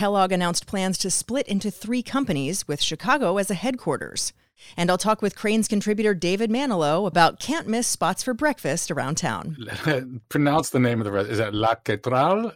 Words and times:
Kellogg 0.00 0.32
announced 0.32 0.66
plans 0.66 0.96
to 0.96 1.10
split 1.10 1.46
into 1.46 1.70
three 1.70 2.02
companies 2.02 2.66
with 2.66 2.80
Chicago 2.80 3.36
as 3.36 3.50
a 3.50 3.54
headquarters. 3.54 4.32
And 4.74 4.88
I'll 4.88 4.96
talk 4.96 5.20
with 5.20 5.36
Crain's 5.36 5.68
contributor 5.68 6.14
David 6.14 6.48
Manilow 6.48 7.06
about 7.06 7.38
can't 7.38 7.68
miss 7.68 7.86
spots 7.86 8.22
for 8.22 8.32
breakfast 8.32 8.90
around 8.90 9.16
town. 9.16 9.58
Pronounce 10.30 10.70
the 10.70 10.80
name 10.80 11.02
of 11.02 11.04
the 11.04 11.12
restaurant. 11.12 11.32
Is 11.32 11.36
that 11.36 11.52
La 11.52 11.74
Catedral? 11.74 12.52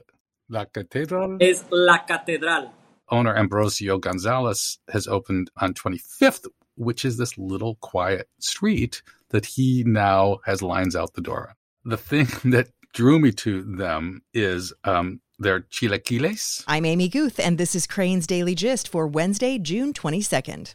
La 0.49 0.65
Catedral? 0.65 1.37
Es 1.43 1.67
La 1.71 1.99
Catedral. 1.99 2.73
Owner 3.11 3.37
Ambrosio 3.37 3.99
Gonzalez 3.99 4.79
has 4.91 5.07
opened 5.07 5.51
on 5.59 5.75
25th, 5.75 6.47
which 6.77 7.05
is 7.05 7.19
this 7.19 7.37
little 7.37 7.75
quiet 7.83 8.27
street 8.39 9.03
that 9.29 9.45
he 9.45 9.85
now 9.87 10.39
has 10.47 10.63
lines 10.63 10.97
out 10.97 11.13
the 11.13 11.21
door. 11.21 11.57
The 11.85 11.99
thing 11.99 12.27
that 12.53 12.71
drew 12.95 13.19
me 13.19 13.33
to 13.33 13.61
them 13.61 14.23
is 14.33 14.73
um, 14.85 15.21
their 15.39 15.61
chilaquiles. 15.61 16.65
I'm 16.67 16.85
Amy 16.85 17.09
Guth, 17.09 17.39
and 17.41 17.59
this 17.59 17.75
is 17.75 17.87
Crain's 17.87 18.27
Daily 18.27 18.55
Gist 18.55 18.89
for 18.89 19.07
Wednesday, 19.07 19.59
June 19.59 19.93
22nd. 19.93 20.75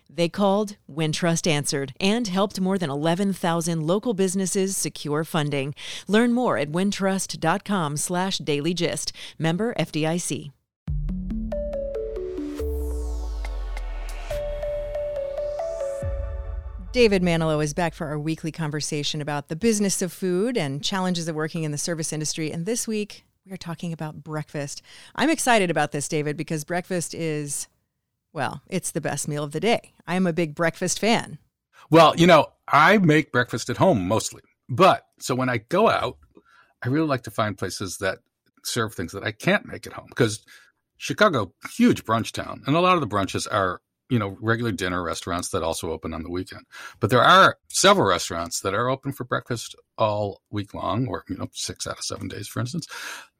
They 0.13 0.27
called, 0.27 0.75
Wintrust 0.89 1.47
answered, 1.47 1.93
and 1.99 2.27
helped 2.27 2.59
more 2.59 2.77
than 2.77 2.89
11,000 2.89 3.81
local 3.81 4.13
businesses 4.13 4.75
secure 4.75 5.23
funding. 5.23 5.73
Learn 6.05 6.33
more 6.33 6.57
at 6.57 6.69
wintrust.com 6.69 7.95
slash 7.95 8.39
dailygist. 8.39 9.13
Member 9.39 9.73
FDIC. 9.75 10.51
David 16.91 17.21
Manilow 17.23 17.63
is 17.63 17.73
back 17.73 17.93
for 17.93 18.07
our 18.07 18.19
weekly 18.19 18.51
conversation 18.51 19.21
about 19.21 19.47
the 19.47 19.55
business 19.55 20.01
of 20.01 20.11
food 20.11 20.57
and 20.57 20.83
challenges 20.83 21.29
of 21.29 21.35
working 21.35 21.63
in 21.63 21.71
the 21.71 21.77
service 21.77 22.11
industry. 22.11 22.51
And 22.51 22.65
this 22.65 22.85
week, 22.85 23.23
we 23.45 23.53
are 23.53 23.57
talking 23.57 23.93
about 23.93 24.25
breakfast. 24.25 24.81
I'm 25.15 25.29
excited 25.29 25.71
about 25.71 25.93
this, 25.93 26.09
David, 26.09 26.35
because 26.35 26.65
breakfast 26.65 27.15
is 27.15 27.69
well, 28.33 28.61
it's 28.67 28.91
the 28.91 29.01
best 29.01 29.27
meal 29.27 29.43
of 29.43 29.51
the 29.51 29.59
day. 29.59 29.93
I 30.07 30.15
am 30.15 30.27
a 30.27 30.33
big 30.33 30.55
breakfast 30.55 30.99
fan. 30.99 31.37
Well, 31.89 32.15
you 32.15 32.27
know, 32.27 32.47
I 32.67 32.97
make 32.97 33.31
breakfast 33.31 33.69
at 33.69 33.77
home 33.77 34.07
mostly. 34.07 34.41
But 34.69 35.05
so 35.19 35.35
when 35.35 35.49
I 35.49 35.57
go 35.57 35.89
out, 35.89 36.17
I 36.81 36.87
really 36.87 37.07
like 37.07 37.23
to 37.23 37.31
find 37.31 37.57
places 37.57 37.97
that 37.97 38.19
serve 38.63 38.93
things 38.93 39.11
that 39.11 39.23
I 39.23 39.31
can't 39.31 39.65
make 39.65 39.85
at 39.85 39.93
home 39.93 40.07
because 40.09 40.43
Chicago, 40.97 41.53
huge 41.75 42.05
brunch 42.05 42.31
town, 42.31 42.63
and 42.65 42.75
a 42.75 42.79
lot 42.79 42.95
of 42.95 43.01
the 43.01 43.07
brunches 43.07 43.47
are, 43.51 43.81
you 44.09 44.19
know, 44.19 44.37
regular 44.39 44.71
dinner 44.71 45.03
restaurants 45.03 45.49
that 45.49 45.63
also 45.63 45.91
open 45.91 46.13
on 46.13 46.23
the 46.23 46.29
weekend. 46.29 46.65
But 46.99 47.09
there 47.09 47.23
are 47.23 47.57
several 47.69 48.07
restaurants 48.07 48.61
that 48.61 48.73
are 48.73 48.87
open 48.89 49.11
for 49.11 49.23
breakfast 49.23 49.75
all 49.97 50.41
week 50.51 50.73
long, 50.73 51.07
or 51.07 51.23
you 51.27 51.37
know, 51.37 51.47
six 51.53 51.87
out 51.87 51.97
of 51.97 52.03
seven 52.03 52.27
days, 52.27 52.47
for 52.47 52.59
instance, 52.59 52.87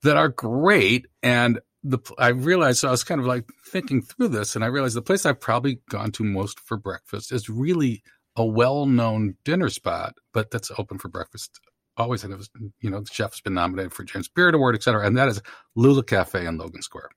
that 0.03 0.17
are 0.17 0.29
great. 0.29 1.07
And 1.23 1.59
the 1.83 1.99
I 2.17 2.29
realized 2.29 2.79
so 2.79 2.89
I 2.89 2.91
was 2.91 3.03
kind 3.03 3.21
of 3.21 3.27
like 3.27 3.45
thinking 3.65 4.01
through 4.01 4.29
this, 4.29 4.55
and 4.55 4.63
I 4.63 4.67
realized 4.67 4.95
the 4.95 5.01
place 5.01 5.25
I've 5.25 5.39
probably 5.39 5.81
gone 5.89 6.11
to 6.13 6.23
most 6.23 6.59
for 6.59 6.77
breakfast 6.77 7.31
is 7.31 7.49
really 7.49 8.03
a 8.35 8.45
well-known 8.45 9.35
dinner 9.43 9.69
spot, 9.69 10.15
but 10.33 10.51
that's 10.51 10.71
open 10.77 10.97
for 10.97 11.09
breakfast 11.09 11.59
always. 11.97 12.23
And 12.23 12.33
it 12.33 12.37
was, 12.37 12.49
you 12.79 12.89
know, 12.89 13.01
the 13.01 13.09
chef's 13.11 13.41
been 13.41 13.53
nominated 13.53 13.93
for 13.93 14.03
James 14.03 14.29
Beard 14.29 14.55
Award, 14.55 14.75
et 14.75 14.83
cetera, 14.83 15.05
and 15.05 15.17
that 15.17 15.27
is 15.27 15.41
Lula 15.75 16.03
Cafe 16.03 16.45
in 16.45 16.57
Logan 16.57 16.81
Square. 16.81 17.09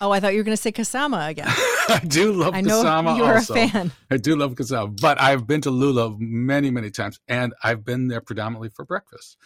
Oh, 0.00 0.12
I 0.12 0.20
thought 0.20 0.32
you 0.32 0.38
were 0.38 0.44
going 0.44 0.56
to 0.56 0.62
say 0.62 0.70
Kasama 0.70 1.28
again. 1.28 1.48
I 1.88 2.00
do 2.06 2.32
love 2.32 2.54
I 2.54 2.60
know 2.60 2.84
Kasama. 2.84 3.16
You're 3.16 3.34
also. 3.34 3.54
a 3.54 3.68
fan. 3.68 3.90
I 4.10 4.16
do 4.16 4.36
love 4.36 4.54
Kasama, 4.54 5.00
but 5.00 5.20
I've 5.20 5.46
been 5.46 5.60
to 5.62 5.70
Lula 5.70 6.14
many, 6.18 6.70
many 6.70 6.90
times, 6.90 7.18
and 7.26 7.52
I've 7.64 7.84
been 7.84 8.06
there 8.06 8.20
predominantly 8.20 8.68
for 8.68 8.84
breakfast. 8.84 9.36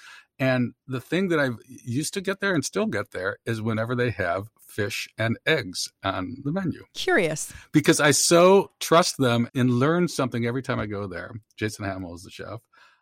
And 0.43 0.75
the 0.89 1.01
thing 1.01 1.29
that 1.29 1.39
I 1.39 1.51
used 1.69 2.15
to 2.15 2.21
get 2.21 2.41
there 2.41 2.53
and 2.53 2.65
still 2.65 2.87
get 2.87 3.13
there 3.13 3.37
is 3.47 3.63
whenever 3.63 3.95
they 3.95 4.11
have 4.11 4.49
fish 4.61 5.09
and 5.17 5.39
eggs 5.47 5.89
on 6.03 6.39
the 6.43 6.51
menu. 6.51 6.83
Curious. 6.95 7.53
Because 7.71 8.01
I 8.01 8.11
so 8.11 8.73
trust 8.81 9.19
them 9.19 9.49
and 9.55 9.71
learn 9.71 10.09
something 10.09 10.45
every 10.45 10.61
time 10.61 10.81
I 10.81 10.87
go 10.87 11.07
there. 11.07 11.31
Jason 11.57 11.85
Hammel 11.85 12.17
is 12.17 12.25
the 12.25 12.31
chef. 12.31 12.59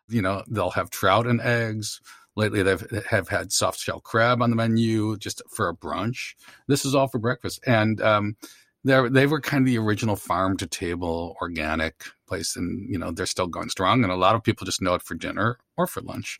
You 0.07 0.21
know, 0.21 0.43
they'll 0.47 0.69
have 0.69 0.91
trout 0.91 1.25
and 1.25 1.41
eggs. 1.41 1.99
Lately, 2.35 2.61
they 2.61 2.69
have 2.69 3.05
have 3.09 3.29
had 3.29 3.51
soft 3.51 3.79
shell 3.79 4.01
crab 4.01 4.43
on 4.43 4.51
the 4.51 4.55
menu 4.55 5.17
just 5.17 5.41
for 5.49 5.67
a 5.67 5.75
brunch. 5.75 6.35
This 6.67 6.85
is 6.85 6.93
all 6.93 7.07
for 7.07 7.17
breakfast. 7.17 7.59
And 7.65 7.99
um, 8.01 8.35
they 8.83 9.25
were 9.25 9.41
kind 9.41 9.63
of 9.63 9.65
the 9.65 9.79
original 9.79 10.15
farm 10.15 10.57
to 10.57 10.67
table 10.67 11.35
organic 11.41 12.03
place. 12.27 12.55
And, 12.55 12.87
you 12.87 12.99
know, 12.99 13.11
they're 13.11 13.25
still 13.25 13.47
going 13.47 13.69
strong. 13.69 14.03
And 14.03 14.11
a 14.11 14.15
lot 14.15 14.35
of 14.35 14.43
people 14.43 14.65
just 14.65 14.81
know 14.81 14.93
it 14.93 15.01
for 15.01 15.15
dinner 15.15 15.57
or 15.75 15.87
for 15.87 16.01
lunch. 16.01 16.37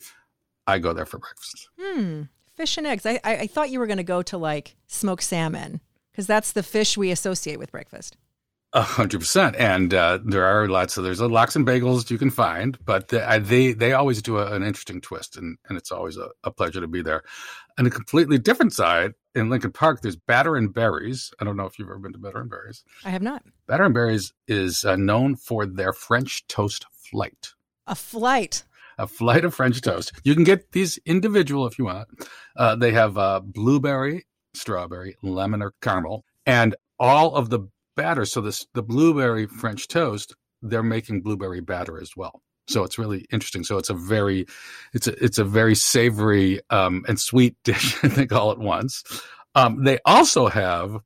I 0.72 0.80
go 0.80 0.94
there 0.94 1.06
for 1.06 1.20
breakfast. 1.20 1.70
Hmm 1.80 2.24
fish 2.62 2.78
and 2.78 2.86
eggs. 2.86 3.06
I, 3.08 3.20
I, 3.24 3.38
I 3.38 3.48
thought 3.48 3.72
you 3.72 3.80
were 3.80 3.88
going 3.88 3.98
to 3.98 4.04
go 4.04 4.22
to 4.22 4.38
like 4.38 4.76
smoked 4.88 5.24
salmon 5.24 5.82
because 6.12 6.28
that's 6.28 6.52
the 6.52 6.62
fish 6.62 6.96
we 6.96 7.10
associate 7.10 7.58
with 7.58 7.72
breakfast. 7.72 8.18
A 8.74 8.82
hundred 8.82 9.20
percent, 9.20 9.58
and 9.58 9.94
uh, 9.94 10.20
there 10.24 10.46
are 10.46 10.70
lots 10.70 10.96
of 10.96 11.04
there's 11.04 11.20
a 11.20 11.28
lox 11.28 11.58
and 11.58 11.68
bagels 11.68 12.10
you 12.10 12.18
can 12.18 12.30
find, 12.30 12.78
but 12.86 13.10
they 13.10 13.40
they, 13.40 13.74
they 13.74 13.92
always 13.92 14.22
do 14.22 14.38
a, 14.38 14.54
an 14.54 14.64
interesting 14.64 15.02
twist, 15.02 15.36
and, 15.36 15.58
and 15.68 15.78
it's 15.78 15.92
always 15.92 16.16
a, 16.16 16.30
a, 16.46 16.52
pleasure 16.52 16.80
to 16.80 16.88
be 16.88 17.02
there. 17.02 17.24
On 17.78 17.86
a 17.86 17.90
completely 17.90 18.38
different 18.38 18.72
side 18.72 19.14
in 19.36 19.50
Lincoln 19.50 19.74
Park, 19.74 20.02
there's 20.02 20.16
Batter 20.16 20.56
and 20.56 20.74
Berries. 20.74 21.34
I 21.42 21.44
don't 21.44 21.58
know 21.58 21.66
if 21.66 21.80
you've 21.80 21.90
ever 21.90 22.00
been 22.00 22.14
to 22.14 22.18
Batter 22.18 22.40
and 22.40 22.50
Berries. 22.50 22.86
I 23.04 23.10
have 23.10 23.22
not. 23.22 23.44
Batter 23.68 23.84
and 23.84 23.94
Berries 23.94 24.32
is 24.48 24.86
uh, 24.86 24.96
known 24.96 25.36
for 25.36 25.66
their 25.66 25.92
French 25.92 26.48
toast 26.48 26.86
flight. 26.94 27.54
A 27.88 27.96
flight 27.96 28.64
a 28.98 29.08
flight 29.08 29.46
of 29.46 29.54
French 29.54 29.82
toast. 29.82 30.12
You 30.24 30.34
can 30.36 30.44
get 30.44 30.72
these 30.72 31.00
individual 31.06 31.68
if 31.68 31.78
you 31.78 31.86
want. 31.86 32.08
Uh, 32.56 32.76
they 32.76 32.92
have 32.92 33.18
uh, 33.18 33.42
blueberry, 33.44 34.26
strawberry, 34.54 35.16
lemon, 35.22 35.62
or 35.62 35.74
caramel, 35.82 36.24
and 36.46 36.76
all 37.00 37.36
of 37.36 37.50
the 37.50 37.68
batter. 37.96 38.26
So 38.26 38.42
this 38.42 38.66
the 38.74 38.84
blueberry 38.84 39.48
French 39.48 39.88
toast, 39.88 40.36
they're 40.62 40.84
making 40.84 41.22
blueberry 41.22 41.62
batter 41.62 42.00
as 42.00 42.16
well. 42.16 42.42
So 42.68 42.84
it's 42.84 42.98
really 42.98 43.26
interesting. 43.32 43.64
So 43.64 43.78
it's 43.78 43.90
a 43.90 43.94
very, 43.94 44.46
it's 44.94 45.08
a 45.08 45.24
it's 45.24 45.38
a 45.38 45.44
very 45.44 45.76
savory 45.76 46.62
um, 46.70 47.04
and 47.08 47.20
sweet 47.20 47.56
dish, 47.64 47.98
I 48.04 48.08
think, 48.08 48.32
all 48.32 48.52
at 48.52 48.60
once. 48.60 49.04
Um, 49.56 49.84
they 49.84 50.00
also 50.06 50.48
have 50.48 50.98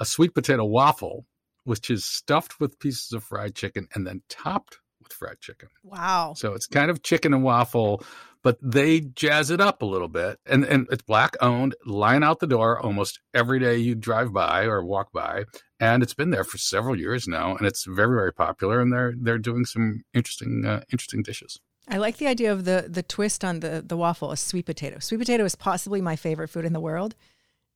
a 0.00 0.04
sweet 0.04 0.34
potato 0.34 0.64
waffle, 0.64 1.26
which 1.64 1.90
is 1.90 2.04
stuffed 2.04 2.58
with 2.58 2.78
pieces 2.80 3.12
of 3.12 3.22
fried 3.22 3.54
chicken 3.54 3.86
and 3.94 4.06
then 4.06 4.22
topped 4.28 4.78
fried 5.12 5.40
chicken. 5.40 5.68
Wow. 5.84 6.34
So 6.36 6.54
it's 6.54 6.66
kind 6.66 6.90
of 6.90 7.02
chicken 7.02 7.34
and 7.34 7.42
waffle, 7.42 8.02
but 8.42 8.58
they 8.62 9.00
jazz 9.00 9.50
it 9.50 9.60
up 9.60 9.82
a 9.82 9.86
little 9.86 10.08
bit. 10.08 10.38
And 10.46 10.64
and 10.64 10.86
it's 10.90 11.02
black 11.02 11.36
owned, 11.40 11.74
line 11.86 12.22
out 12.22 12.40
the 12.40 12.46
door 12.46 12.80
almost 12.80 13.20
every 13.34 13.58
day 13.58 13.76
you 13.76 13.94
drive 13.94 14.32
by 14.32 14.64
or 14.64 14.84
walk 14.84 15.12
by. 15.12 15.44
And 15.78 16.02
it's 16.02 16.14
been 16.14 16.30
there 16.30 16.44
for 16.44 16.58
several 16.58 16.98
years 16.98 17.26
now, 17.26 17.56
and 17.56 17.66
it's 17.66 17.84
very, 17.84 18.16
very 18.16 18.32
popular. 18.32 18.80
And 18.80 18.92
they're 18.92 19.14
they're 19.16 19.38
doing 19.38 19.64
some 19.64 20.02
interesting 20.14 20.64
uh, 20.64 20.82
interesting 20.92 21.22
dishes. 21.22 21.60
I 21.88 21.98
like 21.98 22.18
the 22.18 22.26
idea 22.26 22.52
of 22.52 22.64
the 22.64 22.86
the 22.88 23.02
twist 23.02 23.44
on 23.44 23.60
the 23.60 23.82
the 23.84 23.96
waffle, 23.96 24.30
a 24.30 24.36
sweet 24.36 24.66
potato. 24.66 24.98
Sweet 24.98 25.18
potato 25.18 25.44
is 25.44 25.54
possibly 25.54 26.00
my 26.00 26.16
favorite 26.16 26.48
food 26.48 26.64
in 26.64 26.72
the 26.72 26.80
world. 26.80 27.14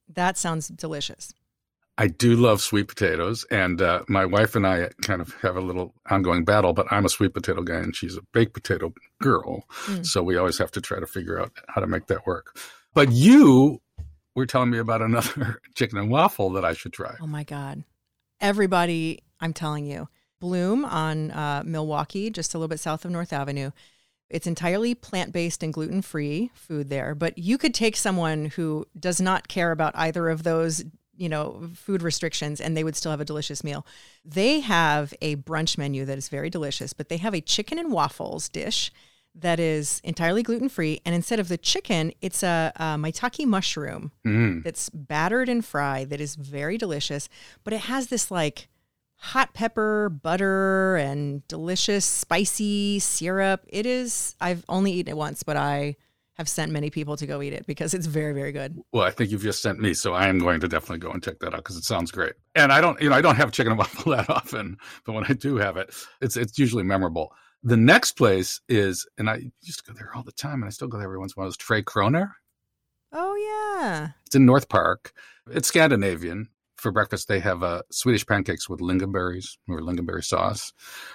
That 0.09 0.39
sounds 0.39 0.69
delicious. 0.69 1.33
I 1.99 2.09
do 2.09 2.37
love 2.37 2.61
sweet 2.61 2.89
potatoes, 2.89 3.45
and 3.51 3.81
uh, 3.81 4.03
my 4.09 4.27
wife 4.27 4.55
and 4.55 4.67
I 4.67 4.91
kind 5.03 5.23
of 5.23 5.35
have 5.41 5.57
a 5.57 5.61
little 5.61 5.95
ongoing 6.11 6.45
battle. 6.45 6.75
But 6.75 6.87
I'm 6.91 7.07
a 7.07 7.09
sweet 7.09 7.33
potato 7.33 7.63
guy, 7.63 7.77
and 7.77 7.97
she's 7.97 8.17
a 8.17 8.23
baked 8.33 8.53
potato 8.53 8.93
girl, 9.23 9.65
mm. 9.87 10.05
so 10.05 10.23
we 10.23 10.37
always 10.37 10.59
have 10.59 10.71
to 10.73 10.81
try 10.81 11.01
to 11.01 11.07
figure 11.07 11.41
out 11.41 11.53
how 11.69 11.81
to 11.81 11.87
make 11.87 12.07
that 12.09 12.27
work. 12.27 12.59
But 12.93 13.13
you 13.13 13.81
were 14.35 14.47
telling 14.47 14.71
me 14.71 14.79
about 14.79 15.01
another 15.01 15.61
chicken 15.75 15.99
and 15.99 16.11
waffle 16.11 16.51
that 16.51 16.65
I 16.65 16.75
should 16.75 16.93
try. 16.93 17.15
Oh 17.21 17.27
my 17.27 17.45
god! 17.45 17.85
Everybody, 18.41 19.23
I'm 19.41 19.55
telling 19.55 19.87
you, 19.87 20.09
Bloom 20.39 20.85
on 20.85 21.31
uh, 21.31 21.63
Milwaukee, 21.65 22.29
just 22.29 22.53
a 22.53 22.59
little 22.59 22.69
bit 22.69 22.81
south 22.81 23.07
of 23.07 23.11
North 23.11 23.33
Avenue. 23.33 23.71
It's 24.29 24.47
entirely 24.47 24.95
plant 24.95 25.33
based 25.33 25.63
and 25.63 25.73
gluten 25.73 26.03
free 26.03 26.51
food 26.53 26.91
there, 26.91 27.15
but 27.15 27.39
you 27.39 27.57
could 27.57 27.73
take 27.73 27.97
someone 27.97 28.47
who 28.47 28.85
does 28.99 29.21
not 29.21 29.49
care 29.49 29.71
about 29.71 29.97
either 29.97 30.29
of 30.29 30.43
those 30.43 30.85
you 31.17 31.29
know, 31.29 31.69
food 31.75 32.03
restrictions 32.03 32.61
and 32.61 32.77
they 32.77 32.85
would 32.85 32.97
still 32.97 33.11
have 33.11 33.21
a 33.21 33.25
delicious 33.25 33.65
meal. 33.65 33.87
They 34.25 34.61
have 34.61 35.15
a 35.21 35.37
brunch 35.37 35.79
menu 35.79 36.05
that 36.05 36.19
is 36.19 36.29
very 36.29 36.51
delicious, 36.51 36.93
but 36.93 37.09
they 37.09 37.17
have 37.19 37.35
a 37.35 37.41
chicken 37.41 37.79
and 37.79 37.93
waffles 37.93 38.49
dish 38.49 38.93
that 39.35 39.61
is 39.61 40.01
entirely 40.03 40.43
gluten 40.43 40.69
free. 40.69 41.01
And 41.05 41.15
instead 41.15 41.39
of 41.39 41.49
the 41.49 41.59
chicken, 41.59 42.13
it's 42.23 42.43
a, 42.43 42.73
a 42.77 42.85
maitake 42.97 43.47
mushroom 43.47 44.13
mm. 44.25 44.63
that's 44.63 44.89
battered 44.91 45.49
and 45.49 45.65
fried 45.65 46.11
that 46.11 46.21
is 46.21 46.35
very 46.37 46.79
delicious, 46.79 47.29
but 47.63 47.73
it 47.73 47.83
has 47.83 48.07
this 48.07 48.31
like 48.31 48.69
hot 49.19 49.55
pepper, 49.55 50.09
butter, 50.09 50.97
and 50.97 51.47
delicious 51.49 52.05
spicy 52.05 52.99
syrup. 52.99 53.65
It 53.69 53.87
is, 53.87 54.37
I've 54.41 54.65
only 54.69 54.93
eaten 54.93 55.11
it 55.11 55.17
once, 55.17 55.43
but 55.43 55.57
I 55.57 55.97
have 56.37 56.49
sent 56.49 56.71
many 56.71 56.91
people 56.91 57.17
to 57.17 57.27
go 57.27 57.41
eat 57.41 57.53
it 57.53 57.67
because 57.67 57.95
it's 57.95 58.07
very, 58.07 58.35
very 58.35 58.53
good. 58.53 58.79
Well, 58.93 59.05
I 59.05 59.11
think 59.11 59.31
you've 59.31 59.43
just 59.43 59.63
sent 59.63 59.81
me, 59.81 59.95
so 59.95 60.13
I 60.13 60.29
am 60.29 60.39
going 60.39 60.61
to 60.61 60.69
definitely 60.69 60.99
go 60.99 61.11
and 61.11 61.23
check 61.23 61.39
that 61.41 61.55
out 61.55 61.59
because 61.59 61.77
it 61.77 61.85
sounds 61.85 62.11
great. 62.11 62.35
And 62.55 62.73
I 62.73 62.81
don't, 62.81 63.01
you 63.01 63.09
know, 63.09 63.17
I 63.17 63.23
don't 63.23 63.37
have 63.37 63.53
chicken 63.53 63.73
and 63.73 63.79
waffle 63.79 64.13
that 64.13 64.29
often, 64.29 64.77
but 65.05 65.13
when 65.13 65.25
I 65.25 65.33
do 65.33 65.57
have 65.57 65.77
it, 65.77 65.95
it's 66.21 66.37
it's 66.37 66.59
usually 66.59 66.83
memorable. 66.83 67.33
The 67.63 67.77
next 67.77 68.13
place 68.13 68.61
is, 68.69 69.07
and 69.19 69.31
I 69.31 69.51
used 69.63 69.85
to 69.85 69.93
go 69.93 69.99
there 69.99 70.13
all 70.15 70.23
the 70.23 70.33
time, 70.33 70.63
and 70.63 70.67
I 70.67 70.71
still 70.71 70.89
go 70.89 70.99
there 70.99 71.07
every 71.07 71.19
once 71.19 71.33
in 71.35 71.41
a 71.41 71.43
while. 71.43 71.49
Is 71.49 71.57
Tre 71.57 71.83
Kronor? 71.83 72.33
Oh 73.13 73.35
yeah, 73.81 74.11
it's 74.27 74.37
in 74.37 74.45
North 74.45 74.69
Park. 74.69 75.13
It's 75.51 75.69
Scandinavian 75.69 76.49
for 76.77 76.93
breakfast 76.93 77.29
they 77.29 77.41
have 77.41 77.63
uh, 77.63 77.83
Swedish 77.91 78.27
pancakes 78.27 78.69
with 78.69 78.81
lingonberries 78.81 79.57
or 79.69 79.81
lingonberry 79.81 80.25
sauce, 80.25 80.73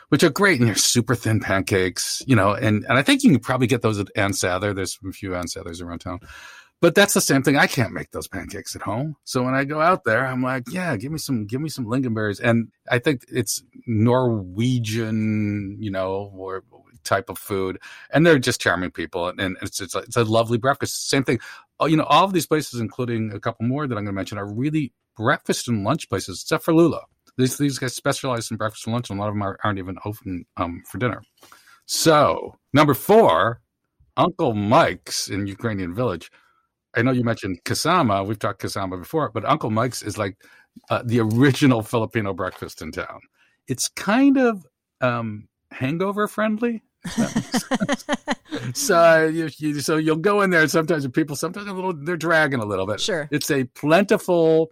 which 0.09 0.23
are 0.23 0.29
great. 0.29 0.59
And 0.59 0.67
they're 0.67 0.75
super 0.75 1.15
thin 1.15 1.39
pancakes, 1.39 2.21
you 2.25 2.35
know. 2.35 2.53
And 2.53 2.85
and 2.87 2.97
I 2.97 3.01
think 3.01 3.23
you 3.23 3.31
can 3.31 3.39
probably 3.39 3.67
get 3.67 3.81
those 3.81 3.99
at 3.99 4.07
Ann 4.15 4.31
Sather. 4.31 4.75
There's 4.75 4.97
a 5.07 5.11
few 5.11 5.35
Ann 5.35 5.47
Sathers 5.47 5.81
around 5.81 5.99
town, 5.99 6.19
but 6.81 6.95
that's 6.95 7.13
the 7.13 7.21
same 7.21 7.43
thing. 7.43 7.57
I 7.57 7.67
can't 7.67 7.93
make 7.93 8.11
those 8.11 8.27
pancakes 8.27 8.75
at 8.75 8.81
home. 8.81 9.15
So 9.23 9.43
when 9.43 9.53
I 9.53 9.63
go 9.63 9.79
out 9.79 10.03
there, 10.03 10.25
I'm 10.25 10.41
like, 10.41 10.63
yeah, 10.71 10.97
give 10.97 11.11
me 11.11 11.19
some, 11.19 11.45
give 11.45 11.61
me 11.61 11.69
some 11.69 11.85
lingonberries. 11.85 12.39
And 12.41 12.69
I 12.89 12.97
think 12.97 13.23
it's 13.27 13.63
Norwegian, 13.85 15.77
you 15.79 15.91
know, 15.91 16.31
or 16.35 16.63
type 17.03 17.29
of 17.29 17.37
food, 17.37 17.79
and 18.11 18.25
they're 18.25 18.39
just 18.39 18.61
charming 18.61 18.91
people, 18.91 19.27
and 19.27 19.57
it's 19.61 19.81
it's 19.81 19.95
a, 19.95 19.99
it's 19.99 20.17
a 20.17 20.23
lovely 20.23 20.57
breakfast. 20.57 21.09
Same 21.09 21.23
thing, 21.23 21.39
oh, 21.79 21.85
you 21.87 21.97
know, 21.97 22.03
all 22.03 22.25
of 22.25 22.33
these 22.33 22.47
places, 22.47 22.79
including 22.79 23.31
a 23.33 23.39
couple 23.39 23.65
more 23.65 23.87
that 23.87 23.95
I'm 23.95 24.03
going 24.03 24.13
to 24.13 24.19
mention, 24.19 24.37
are 24.37 24.45
really 24.45 24.93
breakfast 25.15 25.67
and 25.67 25.83
lunch 25.83 26.09
places, 26.09 26.41
except 26.43 26.63
for 26.63 26.73
Lula. 26.73 27.01
These 27.37 27.57
these 27.57 27.79
guys 27.79 27.95
specialize 27.95 28.51
in 28.51 28.57
breakfast 28.57 28.85
and 28.87 28.93
lunch, 28.93 29.09
and 29.09 29.19
a 29.19 29.21
lot 29.21 29.29
of 29.29 29.35
them 29.35 29.43
are, 29.43 29.57
not 29.63 29.77
even 29.77 29.97
open 30.05 30.45
um, 30.57 30.83
for 30.87 30.97
dinner. 30.97 31.21
So 31.85 32.55
number 32.73 32.93
four, 32.93 33.61
Uncle 34.17 34.53
Mike's 34.53 35.29
in 35.29 35.47
Ukrainian 35.47 35.95
Village. 35.95 36.31
I 36.95 37.01
know 37.01 37.11
you 37.11 37.23
mentioned 37.23 37.63
Kasama. 37.63 38.25
We've 38.25 38.39
talked 38.39 38.61
Kasama 38.61 38.99
before, 38.99 39.31
but 39.33 39.45
Uncle 39.45 39.69
Mike's 39.69 40.01
is 40.01 40.17
like 40.17 40.37
uh, 40.89 41.03
the 41.05 41.21
original 41.21 41.81
Filipino 41.81 42.33
breakfast 42.33 42.81
in 42.81 42.91
town. 42.91 43.19
It's 43.67 43.87
kind 43.87 44.37
of 44.37 44.65
um, 44.99 45.47
hangover 45.71 46.27
friendly. 46.27 46.83
so 48.73 49.25
you, 49.25 49.49
you, 49.57 49.79
so 49.79 49.97
you'll 49.97 50.17
go 50.17 50.41
in 50.41 50.49
there, 50.49 50.61
and 50.61 50.69
sometimes 50.71 51.07
people 51.07 51.35
sometimes 51.35 51.67
a 51.67 51.73
little 51.73 51.93
they're 51.93 52.17
dragging 52.17 52.59
a 52.59 52.65
little 52.65 52.85
bit. 52.85 53.01
Sure, 53.01 53.27
it's 53.31 53.49
a 53.49 53.63
plentiful 53.63 54.69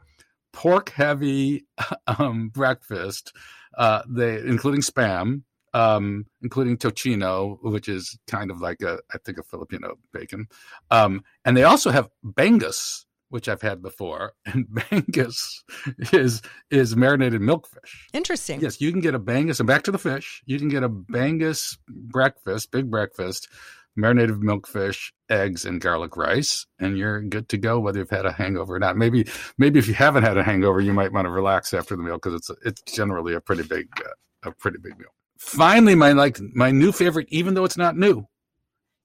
pork 0.54 0.90
heavy 0.90 1.66
um, 2.08 2.50
breakfast. 2.50 3.34
Uh, 3.78 4.02
they 4.10 4.40
including 4.40 4.82
spam, 4.82 5.44
um, 5.74 6.26
including 6.42 6.78
tocino, 6.78 7.58
which 7.62 7.88
is 7.88 8.18
kind 8.28 8.52
of 8.52 8.62
like 8.62 8.82
a 8.82 9.00
I 9.14 9.18
think 9.20 9.38
a 9.38 9.44
Filipino 9.44 9.98
bacon, 10.14 10.48
um, 10.92 11.24
and 11.46 11.56
they 11.56 11.64
also 11.64 11.92
have 11.92 12.10
bangus, 12.26 13.06
which 13.30 13.48
I've 13.48 13.62
had 13.62 13.82
before, 13.82 14.34
and 14.46 14.66
bangus 14.68 15.64
is 16.12 16.42
is 16.72 16.96
marinated 16.96 17.42
milkfish. 17.42 18.08
Interesting. 18.14 18.60
Yes, 18.62 18.82
you 18.82 18.92
can 18.92 19.02
get 19.02 19.16
a 19.16 19.20
bangus, 19.20 19.60
and 19.60 19.68
back 19.68 19.84
to 19.84 19.92
the 19.92 20.00
fish. 20.00 20.42
You 20.46 20.60
can 20.60 20.70
get 20.70 20.84
a 20.84 20.90
bangus 20.90 21.78
breakfast, 21.88 22.72
big 22.72 22.90
breakfast, 22.90 23.48
marinated 23.96 24.38
milkfish, 24.38 25.12
eggs, 25.30 25.66
and 25.66 25.82
garlic 25.82 26.18
rice, 26.18 26.66
and 26.80 26.98
you're 26.98 27.22
good 27.22 27.50
to 27.50 27.58
go 27.58 27.80
whether 27.80 28.00
you've 28.00 28.10
had 28.10 28.26
a 28.26 28.32
hangover 28.32 28.76
or 28.76 28.80
not. 28.80 28.98
Maybe 28.98 29.28
maybe 29.58 29.80
if 29.80 29.88
you 29.88 29.94
haven't 29.94 30.24
had 30.24 30.38
a 30.38 30.44
hangover, 30.44 30.82
you 30.82 30.94
might 30.94 31.12
want 31.12 31.26
to 31.26 31.32
relax 31.32 31.74
after 31.74 31.96
the 31.96 32.04
meal 32.04 32.16
because 32.16 32.34
it's 32.34 32.52
it's 32.66 32.82
generally 32.94 33.34
a 33.34 33.42
pretty 33.42 33.64
big 33.64 33.88
uh, 34.06 34.50
a 34.50 34.52
pretty 34.52 34.78
big 34.78 34.98
meal. 34.98 35.10
Finally, 35.38 35.96
my 35.96 36.12
like 36.12 36.40
my 36.54 36.72
new 36.72 36.92
favorite, 36.92 37.28
even 37.30 37.54
though 37.54 37.64
it's 37.64 37.78
not 37.78 37.98
new, 37.98 38.26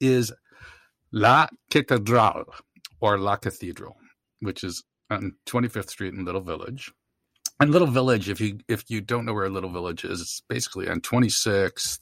is 0.01 0.33
La 1.13 1.47
Catedral 1.71 2.45
or 3.01 3.19
La 3.19 3.37
Cathedral, 3.37 3.97
which 4.41 4.65
is 4.65 4.83
on 5.11 5.33
25th 5.47 5.91
Street 5.91 6.15
in 6.15 6.25
Little 6.25 6.41
Village. 6.41 6.93
And 7.61 7.71
Little 7.71 7.89
Village, 7.89 8.29
if 8.29 8.41
you 8.41 8.59
if 8.69 8.91
you 8.91 9.01
don't 9.01 9.25
know 9.25 9.35
where 9.35 9.49
Little 9.49 9.71
Village 9.71 10.05
is, 10.05 10.21
it's 10.21 10.43
basically 10.49 10.89
on 10.89 11.01
26th 11.01 12.01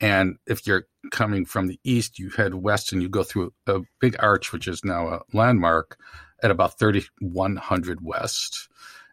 and 0.00 0.36
if 0.46 0.66
you're 0.66 0.86
coming 1.10 1.44
from 1.44 1.66
the 1.66 1.78
east, 1.84 2.18
you 2.18 2.30
head 2.30 2.54
west 2.54 2.92
and 2.92 3.02
you 3.02 3.08
go 3.08 3.22
through 3.22 3.52
a 3.66 3.80
big 4.00 4.16
arch, 4.18 4.52
which 4.52 4.68
is 4.68 4.84
now 4.84 5.08
a 5.08 5.20
landmark 5.32 5.98
at 6.42 6.50
about 6.50 6.78
3100 6.78 8.00
west. 8.02 8.68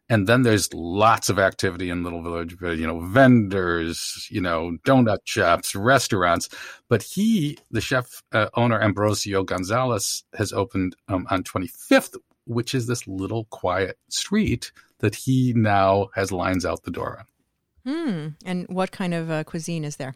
And 0.09 0.27
then 0.27 0.41
there's 0.41 0.73
lots 0.73 1.29
of 1.29 1.39
activity 1.39 1.89
in 1.89 2.03
Little 2.03 2.21
Village, 2.21 2.57
you 2.61 2.85
know, 2.85 2.99
vendors, 2.99 4.27
you 4.29 4.41
know, 4.41 4.77
donut 4.85 5.19
shops, 5.23 5.73
restaurants. 5.73 6.49
But 6.89 7.01
he, 7.01 7.57
the 7.69 7.79
chef 7.79 8.21
uh, 8.33 8.49
owner, 8.55 8.81
Ambrosio 8.81 9.43
Gonzalez, 9.43 10.25
has 10.33 10.51
opened 10.51 10.97
um, 11.07 11.25
on 11.29 11.43
25th, 11.43 12.17
which 12.45 12.75
is 12.75 12.87
this 12.87 13.07
little 13.07 13.45
quiet 13.45 13.97
street 14.09 14.73
that 14.99 15.15
he 15.15 15.53
now 15.55 16.09
has 16.15 16.31
lines 16.33 16.65
out 16.65 16.83
the 16.83 16.91
door 16.91 17.19
on. 17.19 17.25
Hmm. 17.93 18.27
And 18.45 18.67
what 18.67 18.91
kind 18.91 19.13
of 19.13 19.31
uh, 19.31 19.45
cuisine 19.45 19.85
is 19.85 19.95
there? 19.95 20.15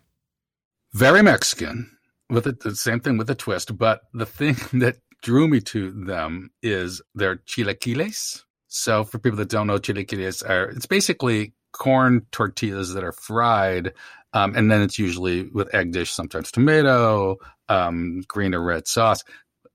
Very 0.95 1.21
Mexican 1.21 1.92
with 2.30 2.47
it, 2.47 2.62
the 2.62 2.74
same 2.74 3.01
thing 3.01 3.18
with 3.18 3.30
a 3.30 3.36
twist. 3.36 3.77
But 3.77 4.01
the 4.13 4.25
thing 4.25 4.56
that 4.80 4.97
drew 5.21 5.47
me 5.47 5.59
to 5.59 5.92
them 5.92 6.51
is 6.63 7.01
their 7.13 7.36
chilaquiles. 7.36 8.44
So 8.68 9.03
for 9.03 9.19
people 9.19 9.38
that 9.38 9.50
don't 9.50 9.68
know, 9.68 9.77
chilaquiles 9.77 10.47
are 10.50 10.65
it's 10.69 10.86
basically 10.86 11.53
corn 11.74 12.25
tortillas 12.31 12.94
that 12.94 13.03
are 13.03 13.12
fried, 13.12 13.94
um, 14.31 14.56
and 14.56 14.71
then 14.71 14.81
it's 14.81 14.97
usually 14.97 15.44
with 15.50 15.74
egg 15.75 15.92
dish, 15.92 16.12
sometimes 16.12 16.51
tomato, 16.51 17.38
um, 17.68 18.21
green 18.27 18.56
or 18.56 18.62
red 18.62 18.88
sauce. 18.88 19.24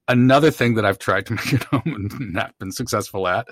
Another 0.08 0.50
thing 0.50 0.74
that 0.74 0.86
I've 0.86 0.98
tried 0.98 1.26
to 1.26 1.32
make 1.34 1.52
at 1.52 1.64
home 1.64 1.82
and 1.86 2.32
not 2.32 2.58
been 2.58 2.72
successful 2.72 3.28
at 3.28 3.46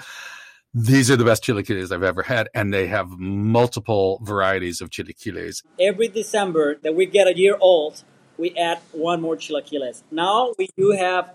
these 0.74 1.10
are 1.10 1.16
the 1.16 1.24
best 1.24 1.42
chilaquiles 1.42 1.92
I've 1.92 2.02
ever 2.02 2.22
had, 2.22 2.48
and 2.54 2.72
they 2.72 2.86
have 2.86 3.10
multiple 3.18 4.20
varieties 4.22 4.80
of 4.80 4.90
chilaquiles. 4.90 5.62
Every 5.80 6.08
December 6.08 6.76
that 6.82 6.94
we 6.94 7.06
get 7.06 7.26
a 7.26 7.36
year 7.36 7.56
old, 7.60 8.04
we 8.36 8.54
add 8.56 8.78
one 8.92 9.20
more 9.20 9.36
chilaquiles. 9.36 10.02
Now 10.10 10.54
we 10.58 10.68
do 10.76 10.90
have 10.90 11.34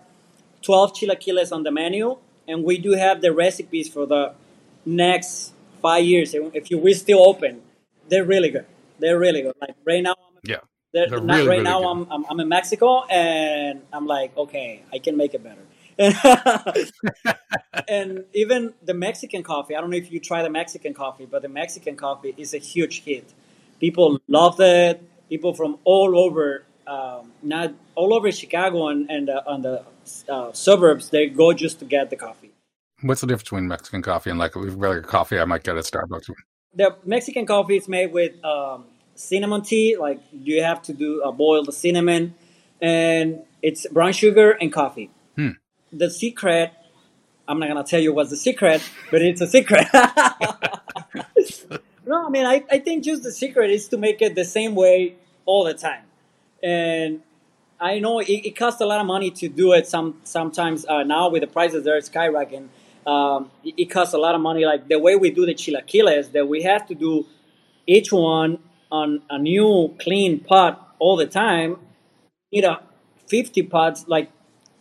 12 0.62 0.94
chilaquiles 0.94 1.52
on 1.52 1.64
the 1.64 1.72
menu, 1.72 2.18
and 2.48 2.64
we 2.64 2.78
do 2.78 2.92
have 2.92 3.22
the 3.22 3.34
recipes 3.34 3.90
for 3.90 4.06
the 4.06 4.34
next 4.86 5.54
five 5.82 6.06
years. 6.06 6.34
If 6.34 6.70
you 6.72 6.78
we 6.78 6.94
still 6.94 7.28
open, 7.28 7.62
they're 8.10 8.24
really 8.24 8.50
good. 8.50 8.66
They're 9.00 9.20
really 9.20 9.42
good. 9.42 9.56
Like 9.60 9.76
right 9.86 10.04
now, 10.04 10.12
I'm, 10.12 10.40
yeah, 10.44 10.58
they're, 10.94 11.10
they're 11.10 11.20
not, 11.20 11.36
really, 11.38 11.48
right 11.48 11.60
really 11.60 11.64
now 11.64 11.84
I'm, 11.84 12.08
I'm, 12.12 12.26
I'm 12.30 12.40
in 12.40 12.50
Mexico, 12.50 13.04
and 13.06 13.82
I'm 13.92 14.06
like, 14.06 14.36
okay, 14.38 14.84
I 14.94 15.00
can 15.00 15.18
make 15.18 15.34
it 15.34 15.44
better. 15.44 15.62
and 17.88 18.26
even 18.34 18.74
the 18.84 18.94
Mexican 18.94 19.44
coffee, 19.44 19.76
I 19.76 19.82
don't 19.82 19.90
know 19.90 19.98
if 19.98 20.12
you 20.12 20.20
try 20.20 20.42
the 20.42 20.50
Mexican 20.50 20.94
coffee, 20.94 21.26
but 21.26 21.42
the 21.42 21.50
Mexican 21.50 21.96
coffee 21.96 22.34
is 22.38 22.54
a 22.54 22.58
huge 22.58 23.04
hit. 23.04 23.32
People 23.80 24.20
love 24.28 24.60
it. 24.60 25.02
People 25.30 25.54
from 25.54 25.78
all 25.84 26.18
over, 26.18 26.64
um, 26.88 27.32
not 27.42 27.74
all 27.96 28.14
over 28.14 28.32
Chicago 28.32 28.88
and, 28.90 29.10
and 29.10 29.30
uh, 29.30 29.42
on 29.48 29.62
the 29.62 29.84
uh, 30.30 30.52
suburbs, 30.54 31.10
they 31.10 31.28
go 31.28 31.54
just 31.54 31.80
to 31.80 31.86
get 31.86 32.10
the 32.10 32.16
coffee. 32.16 32.52
What's 33.02 33.22
the 33.22 33.28
difference 33.28 33.44
between 33.44 33.68
Mexican 33.68 34.02
coffee 34.02 34.30
and 34.30 34.40
like 34.40 34.56
regular 34.56 35.02
coffee 35.02 35.40
I 35.40 35.46
might 35.46 35.64
get 35.64 35.78
at 35.78 35.84
Starbucks? 35.84 36.30
The 36.74 36.96
Mexican 37.06 37.46
coffee 37.46 37.78
is 37.78 37.88
made 37.88 38.12
with 38.14 38.44
um, 38.44 38.86
cinnamon 39.16 39.62
tea. 39.62 39.98
Like 39.98 40.22
you 40.32 40.64
have 40.64 40.82
to 40.84 40.94
do 40.94 41.22
uh, 41.22 41.32
boil 41.32 41.64
the 41.64 41.72
cinnamon, 41.72 42.36
and 42.82 43.42
it's 43.62 43.86
brown 43.88 44.14
sugar 44.14 44.52
and 44.52 44.72
coffee. 44.72 45.10
Hmm 45.36 45.52
the 45.98 46.10
secret 46.10 46.74
I'm 47.48 47.60
not 47.60 47.68
gonna 47.68 47.84
tell 47.84 48.00
you 48.00 48.14
what's 48.14 48.30
the 48.30 48.38
secret, 48.38 48.82
but 49.12 49.22
it's 49.22 49.42
a 49.42 49.48
secret. 49.48 49.86
no, 52.06 52.26
I 52.26 52.30
mean 52.30 52.46
I, 52.46 52.64
I 52.72 52.80
think 52.80 53.04
just 53.04 53.24
the 53.24 53.32
secret 53.32 53.70
is 53.70 53.90
to 53.90 53.98
make 53.98 54.22
it 54.22 54.36
the 54.36 54.46
same 54.46 54.76
way 54.76 55.16
all 55.46 55.66
the 55.66 55.74
time. 55.74 56.04
And 56.62 57.22
I 57.80 58.00
know 58.00 58.20
it, 58.20 58.30
it 58.30 58.56
costs 58.56 58.80
a 58.80 58.86
lot 58.86 59.02
of 59.02 59.08
money 59.08 59.30
to 59.32 59.50
do 59.50 59.74
it 59.74 59.88
some 59.88 60.22
sometimes 60.24 60.86
uh, 60.86 61.04
now 61.04 61.30
with 61.30 61.42
the 61.42 61.48
prices 61.48 61.84
they're 61.84 62.00
skyrocketing. 62.00 62.70
Um, 63.06 63.52
it, 63.66 63.74
it, 63.78 63.86
costs 63.92 64.14
a 64.14 64.18
lot 64.18 64.36
of 64.36 64.40
money. 64.40 64.64
Like 64.66 64.88
the 64.88 64.98
way 64.98 65.18
we 65.18 65.30
do 65.30 65.46
the 65.46 65.54
chilaquiles, 65.54 66.32
that 66.32 66.48
we 66.48 66.64
have 66.64 66.88
to 66.88 66.96
do 66.96 67.26
each 67.86 68.14
one 68.14 68.60
on 68.90 69.22
a 69.30 69.38
new 69.38 69.94
clean 70.00 70.40
pot 70.40 70.96
all 71.00 71.18
the 71.18 71.26
time. 71.26 71.78
You 72.52 72.62
know, 72.62 72.80
50 73.28 73.64
pots, 73.64 74.06
like 74.08 74.32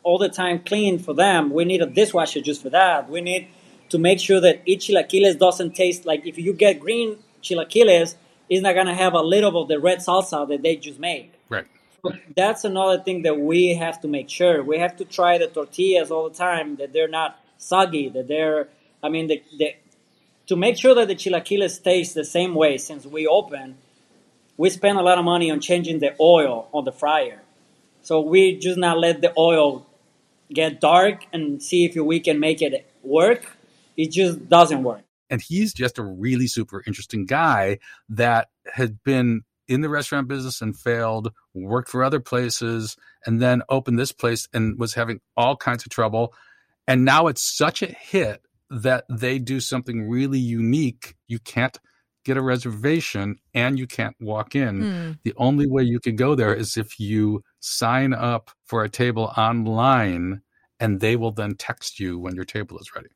all 0.03 0.19
the 0.19 0.29
time 0.29 0.61
clean 0.61 0.99
for 0.99 1.15
them. 1.15 1.51
We 1.51 1.65
need 1.65 1.83
a 1.83 1.87
dishwasher 1.87 2.41
just 2.41 2.63
for 2.63 2.71
that. 2.71 3.09
We 3.09 3.21
need 3.21 3.49
to 3.91 3.99
make 3.99 4.21
sure 4.21 4.41
that 4.41 4.63
each 4.67 4.89
chilaquiles 4.89 5.39
doesn't 5.39 5.75
taste 5.75 6.07
like 6.07 6.27
if 6.27 6.39
you 6.39 6.53
get 6.53 6.81
green 6.81 7.19
chilaquiles, 7.43 8.17
it's 8.49 8.63
not 8.63 8.75
gonna 8.75 8.95
have 8.95 9.15
a 9.15 9.21
little 9.21 9.61
of 9.61 9.69
the 9.69 9.79
red 9.79 9.99
salsa 9.99 10.49
that 10.49 10.63
they 10.63 10.77
just 10.77 10.99
made. 10.99 11.31
Right. 11.49 11.67
So 12.03 12.13
that's 12.35 12.65
another 12.65 13.03
thing 13.03 13.23
that 13.23 13.39
we 13.39 13.75
have 13.75 14.01
to 14.01 14.09
make 14.09 14.29
sure. 14.29 14.63
We 14.63 14.79
have 14.79 14.97
to 14.97 15.05
try 15.05 15.39
the 15.39 15.47
tortillas 15.47 16.11
all 16.11 16.29
the 16.29 16.35
time 16.35 16.77
that 16.77 16.93
they're 16.93 17.09
not 17.09 17.39
soggy, 17.59 18.09
that 18.11 18.29
they're 18.29 18.69
I 19.03 19.09
mean 19.09 19.27
the, 19.29 19.43
the 19.57 19.77
to 20.47 20.57
make 20.57 20.77
sure 20.77 20.95
that 20.95 21.09
the 21.09 21.15
chilaquiles 21.15 21.83
taste 21.83 22.15
the 22.15 22.25
same 22.25 22.55
way 22.55 22.79
since 22.79 23.07
we 23.07 23.27
open, 23.27 23.77
we 24.57 24.71
spend 24.71 24.99
a 24.99 25.03
lot 25.03 25.19
of 25.19 25.25
money 25.25 25.51
on 25.51 25.61
changing 25.61 26.01
the 26.01 26.15
oil 26.21 26.69
on 26.73 26.85
the 26.85 26.93
fryer. 26.93 27.43
So 28.03 28.21
we 28.21 28.59
just 28.59 28.79
not 28.79 28.99
let 28.99 29.21
the 29.21 29.33
oil 29.39 29.87
get 30.53 30.81
dark 30.81 31.27
and 31.33 31.63
see 31.63 31.85
if 31.85 31.97
we 31.97 32.21
can 32.21 32.41
make 32.41 32.63
it 32.63 32.91
work. 33.03 33.57
It 33.97 34.11
just 34.11 34.49
doesn't 34.49 34.83
work. 34.83 35.03
And 35.31 35.41
he's 35.41 35.73
just 35.73 35.99
a 35.99 36.03
really 36.03 36.47
super 36.47 36.83
interesting 36.87 37.25
guy 37.25 37.79
that 38.11 38.49
had 38.75 39.03
been 39.03 39.43
in 39.67 39.81
the 39.81 39.89
restaurant 39.89 40.29
business 40.29 40.61
and 40.61 40.77
failed, 40.77 41.33
worked 41.55 41.89
for 41.89 42.05
other 42.05 42.21
places, 42.21 42.97
and 43.25 43.41
then 43.41 43.63
opened 43.69 43.99
this 43.99 44.13
place 44.13 44.49
and 44.53 44.79
was 44.79 44.95
having 44.95 45.21
all 45.37 45.57
kinds 45.57 45.87
of 45.87 45.91
trouble. 45.91 46.35
And 46.87 47.05
now 47.05 47.29
it's 47.29 47.43
such 47.43 47.83
a 47.83 47.87
hit 47.87 48.43
that 48.69 49.05
they 49.09 49.39
do 49.39 49.61
something 49.61 50.09
really 50.09 50.39
unique. 50.39 51.15
You 51.29 51.39
can't 51.39 51.79
get 52.25 52.37
a 52.37 52.43
reservation 52.43 53.37
and 53.55 53.79
you 53.79 53.87
can't 53.87 54.17
walk 54.21 54.55
in. 54.55 54.83
Hmm. 54.83 55.11
The 55.25 55.35
only 55.37 55.67
way 55.67 55.83
you 55.83 56.01
can 56.01 56.17
go 56.17 56.35
there 56.35 56.55
is 56.55 56.77
if 56.77 56.99
you 56.99 57.43
sign 57.61 58.13
up 58.13 58.51
for 58.65 58.85
a 58.85 58.89
table 58.89 59.33
online 59.37 60.43
and 60.81 61.01
they 61.01 61.17
will 61.17 61.33
then 61.33 61.55
text 61.55 62.01
you 62.01 62.19
when 62.19 62.35
your 62.35 62.45
table 62.45 62.79
is 62.79 62.95
ready. 62.95 63.09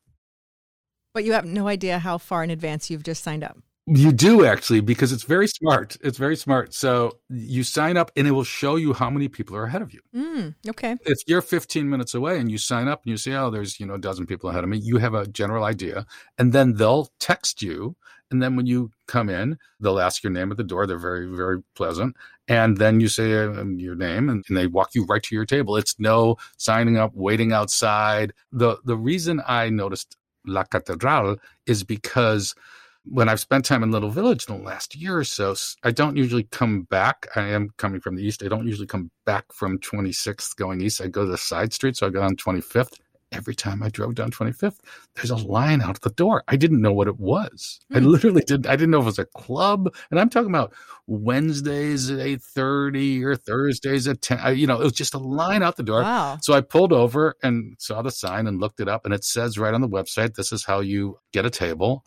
But 1.13 1.25
you 1.25 1.33
have 1.33 1.45
no 1.45 1.67
idea 1.67 1.99
how 1.99 2.17
far 2.17 2.43
in 2.43 2.49
advance 2.49 2.89
you've 2.89 3.03
just 3.03 3.23
signed 3.23 3.43
up. 3.43 3.57
You 3.89 4.11
do 4.11 4.45
actually, 4.45 4.81
because 4.81 5.13
it's 5.13 5.23
very 5.23 5.47
smart. 5.47 5.95
It's 6.01 6.17
very 6.17 6.35
smart. 6.35 6.73
So 6.73 7.19
you 7.29 7.63
sign 7.63 7.95
up 7.95 8.11
and 8.17 8.27
it 8.27 8.31
will 8.31 8.43
show 8.43 8.75
you 8.75 8.91
how 8.91 9.09
many 9.09 9.29
people 9.29 9.55
are 9.55 9.63
ahead 9.63 9.81
of 9.81 9.93
you. 9.93 10.01
Mm, 10.13 10.55
okay. 10.67 10.97
If 11.05 11.19
you're 11.25 11.41
15 11.41 11.89
minutes 11.89 12.13
away 12.13 12.37
and 12.37 12.51
you 12.51 12.57
sign 12.57 12.89
up 12.89 13.03
and 13.05 13.11
you 13.11 13.17
say, 13.17 13.33
oh, 13.33 13.49
there's, 13.49 13.79
you 13.79 13.85
know, 13.85 13.93
a 13.93 13.97
dozen 13.97 14.25
people 14.25 14.49
ahead 14.49 14.65
of 14.65 14.69
me, 14.69 14.77
you 14.77 14.97
have 14.97 15.13
a 15.13 15.25
general 15.25 15.63
idea. 15.63 16.05
And 16.37 16.51
then 16.51 16.73
they'll 16.73 17.09
text 17.21 17.61
you. 17.61 17.95
And 18.29 18.41
then 18.41 18.55
when 18.55 18.65
you 18.65 18.91
come 19.07 19.29
in, 19.29 19.57
they'll 19.79 19.99
ask 19.99 20.23
your 20.23 20.31
name 20.31 20.51
at 20.51 20.57
the 20.57 20.63
door. 20.63 20.85
They're 20.85 20.97
very, 20.97 21.27
very 21.27 21.63
pleasant. 21.75 22.15
And 22.47 22.77
then 22.77 22.99
you 22.99 23.07
say 23.07 23.33
uh, 23.33 23.63
your 23.63 23.95
name 23.95 24.29
and, 24.29 24.43
and 24.47 24.57
they 24.57 24.67
walk 24.67 24.95
you 24.95 25.05
right 25.05 25.23
to 25.23 25.35
your 25.35 25.45
table. 25.45 25.77
It's 25.77 25.99
no 25.99 26.37
signing 26.57 26.97
up, 26.97 27.11
waiting 27.13 27.53
outside. 27.53 28.33
The, 28.51 28.77
the 28.83 28.97
reason 28.97 29.41
I 29.47 29.69
noticed 29.69 30.17
La 30.45 30.63
Catedral 30.63 31.37
is 31.65 31.83
because– 31.83 32.53
when 33.09 33.29
I've 33.29 33.39
spent 33.39 33.65
time 33.65 33.83
in 33.83 33.91
Little 33.91 34.09
Village 34.09 34.45
in 34.47 34.57
the 34.57 34.63
last 34.63 34.95
year 34.95 35.17
or 35.17 35.23
so, 35.23 35.55
I 35.83 35.91
don't 35.91 36.17
usually 36.17 36.43
come 36.43 36.83
back. 36.83 37.27
I 37.35 37.41
am 37.47 37.69
coming 37.77 38.01
from 38.01 38.15
the 38.15 38.23
east. 38.23 38.43
I 38.43 38.47
don't 38.47 38.67
usually 38.67 38.87
come 38.87 39.11
back 39.25 39.45
from 39.53 39.79
26th 39.79 40.55
going 40.55 40.81
east. 40.81 41.01
I 41.01 41.07
go 41.07 41.25
to 41.25 41.31
the 41.31 41.37
side 41.37 41.73
street, 41.73 41.95
so 41.95 42.07
I 42.07 42.09
go 42.09 42.21
on 42.21 42.35
25th. 42.35 42.99
Every 43.31 43.55
time 43.55 43.83
I 43.83 43.89
drove 43.89 44.15
down 44.15 44.31
25th, 44.31 44.79
there's 45.15 45.31
a 45.31 45.35
line 45.35 45.81
out 45.81 45.99
the 45.99 46.09
door. 46.11 46.43
I 46.47 46.55
didn't 46.55 46.81
know 46.81 46.93
what 46.93 47.09
it 47.09 47.19
was. 47.19 47.79
Mm. 47.91 47.97
I 47.97 47.99
hmm. 47.99 48.05
literally 48.05 48.41
didn't. 48.41 48.67
I 48.67 48.75
didn't 48.75 48.91
know 48.91 48.99
if 48.99 49.03
it 49.03 49.05
was 49.05 49.19
a 49.19 49.25
club, 49.25 49.93
and 50.09 50.19
I'm 50.19 50.29
talking 50.29 50.49
about 50.49 50.73
Wednesdays 51.07 52.09
at 52.09 52.19
8:30 52.19 53.23
or 53.23 53.35
Thursdays 53.35 54.07
at 54.07 54.21
10. 54.21 54.57
You 54.57 54.67
know, 54.67 54.79
it 54.79 54.83
was 54.85 54.93
just 54.93 55.13
a 55.13 55.19
line 55.19 55.61
out 55.61 55.75
the 55.75 55.83
door. 55.83 56.01
Wow. 56.01 56.37
So 56.41 56.53
I 56.53 56.61
pulled 56.61 56.93
over 56.93 57.35
and 57.43 57.75
saw 57.79 58.01
the 58.01 58.11
sign 58.11 58.47
and 58.47 58.59
looked 58.59 58.79
it 58.79 58.87
up, 58.87 59.03
and 59.03 59.13
it 59.13 59.25
says 59.25 59.57
right 59.57 59.73
on 59.73 59.81
the 59.81 59.89
website, 59.89 60.35
"This 60.35 60.53
is 60.53 60.63
how 60.63 60.79
you 60.79 61.19
get 61.33 61.45
a 61.45 61.49
table." 61.49 62.03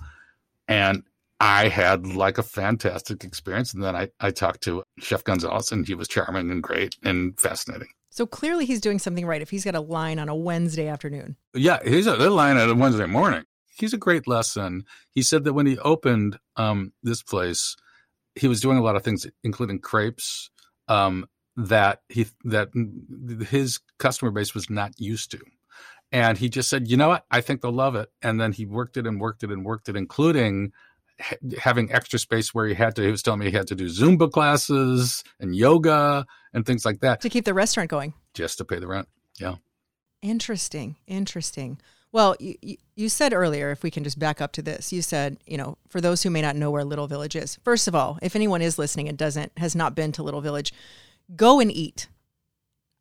And 0.68 1.02
I 1.40 1.68
had 1.68 2.06
like 2.06 2.36
a 2.36 2.42
fantastic 2.42 3.24
experience. 3.24 3.72
And 3.72 3.82
then 3.82 3.96
I, 3.96 4.10
I 4.20 4.30
talked 4.30 4.62
to 4.64 4.84
Chef 4.98 5.24
Gonzalez, 5.24 5.72
and 5.72 5.86
he 5.86 5.94
was 5.94 6.06
charming 6.06 6.50
and 6.50 6.62
great 6.62 6.96
and 7.02 7.38
fascinating. 7.40 7.88
So 8.10 8.26
clearly 8.26 8.66
he's 8.66 8.80
doing 8.80 8.98
something 8.98 9.24
right 9.24 9.40
if 9.40 9.50
he's 9.50 9.64
got 9.64 9.76
a 9.76 9.80
line 9.80 10.18
on 10.18 10.28
a 10.28 10.34
Wednesday 10.34 10.88
afternoon. 10.88 11.36
Yeah, 11.54 11.78
he's 11.84 12.06
a, 12.06 12.16
line 12.16 12.56
on 12.56 12.68
a 12.68 12.74
Wednesday 12.74 13.06
morning. 13.06 13.44
He's 13.76 13.94
a 13.94 13.98
great 13.98 14.26
lesson. 14.26 14.84
He 15.12 15.22
said 15.22 15.44
that 15.44 15.54
when 15.54 15.66
he 15.66 15.78
opened 15.78 16.38
um, 16.56 16.92
this 17.02 17.22
place, 17.22 17.76
he 18.34 18.48
was 18.48 18.60
doing 18.60 18.78
a 18.78 18.82
lot 18.82 18.96
of 18.96 19.04
things, 19.04 19.26
including 19.44 19.78
crepes, 19.78 20.50
um, 20.88 21.26
that 21.56 22.02
he 22.08 22.26
that 22.44 22.68
his 23.48 23.80
customer 23.98 24.30
base 24.30 24.54
was 24.54 24.68
not 24.68 24.92
used 24.98 25.30
to. 25.30 25.40
And 26.12 26.36
he 26.36 26.48
just 26.48 26.68
said, 26.68 26.88
you 26.88 26.96
know 26.96 27.08
what? 27.08 27.24
I 27.30 27.40
think 27.40 27.60
they'll 27.60 27.72
love 27.72 27.94
it. 27.94 28.08
And 28.22 28.40
then 28.40 28.52
he 28.52 28.66
worked 28.66 28.96
it 28.96 29.06
and 29.06 29.20
worked 29.20 29.44
it 29.44 29.50
and 29.50 29.64
worked 29.64 29.88
it, 29.88 29.96
including 29.96 30.72
ha- 31.20 31.36
having 31.58 31.92
extra 31.92 32.18
space 32.18 32.54
where 32.54 32.66
he 32.66 32.74
had 32.74 32.96
to, 32.96 33.02
he 33.02 33.10
was 33.10 33.22
telling 33.22 33.40
me 33.40 33.46
he 33.46 33.56
had 33.56 33.68
to 33.68 33.74
do 33.74 33.86
Zumba 33.86 34.30
classes 34.30 35.22
and 35.38 35.54
yoga 35.54 36.26
and 36.52 36.66
things 36.66 36.84
like 36.84 37.00
that. 37.00 37.20
To 37.20 37.28
keep 37.28 37.44
the 37.44 37.54
restaurant 37.54 37.90
going. 37.90 38.14
Just 38.34 38.58
to 38.58 38.64
pay 38.64 38.78
the 38.78 38.86
rent. 38.86 39.08
Yeah. 39.38 39.56
Interesting. 40.22 40.96
Interesting. 41.06 41.80
Well, 42.12 42.34
you, 42.40 42.76
you 42.96 43.08
said 43.08 43.32
earlier, 43.32 43.70
if 43.70 43.82
we 43.82 43.90
can 43.90 44.02
just 44.02 44.18
back 44.18 44.40
up 44.40 44.52
to 44.52 44.62
this, 44.62 44.92
you 44.92 45.00
said, 45.00 45.38
you 45.46 45.56
know, 45.56 45.78
for 45.88 46.00
those 46.00 46.22
who 46.22 46.30
may 46.30 46.42
not 46.42 46.56
know 46.56 46.70
where 46.70 46.84
Little 46.84 47.06
Village 47.06 47.36
is, 47.36 47.56
first 47.62 47.86
of 47.86 47.94
all, 47.94 48.18
if 48.20 48.34
anyone 48.34 48.62
is 48.62 48.78
listening 48.78 49.08
and 49.08 49.16
doesn't, 49.16 49.52
has 49.56 49.76
not 49.76 49.94
been 49.94 50.10
to 50.12 50.22
Little 50.22 50.40
Village, 50.40 50.72
go 51.36 51.60
and 51.60 51.70
eat. 51.70 52.08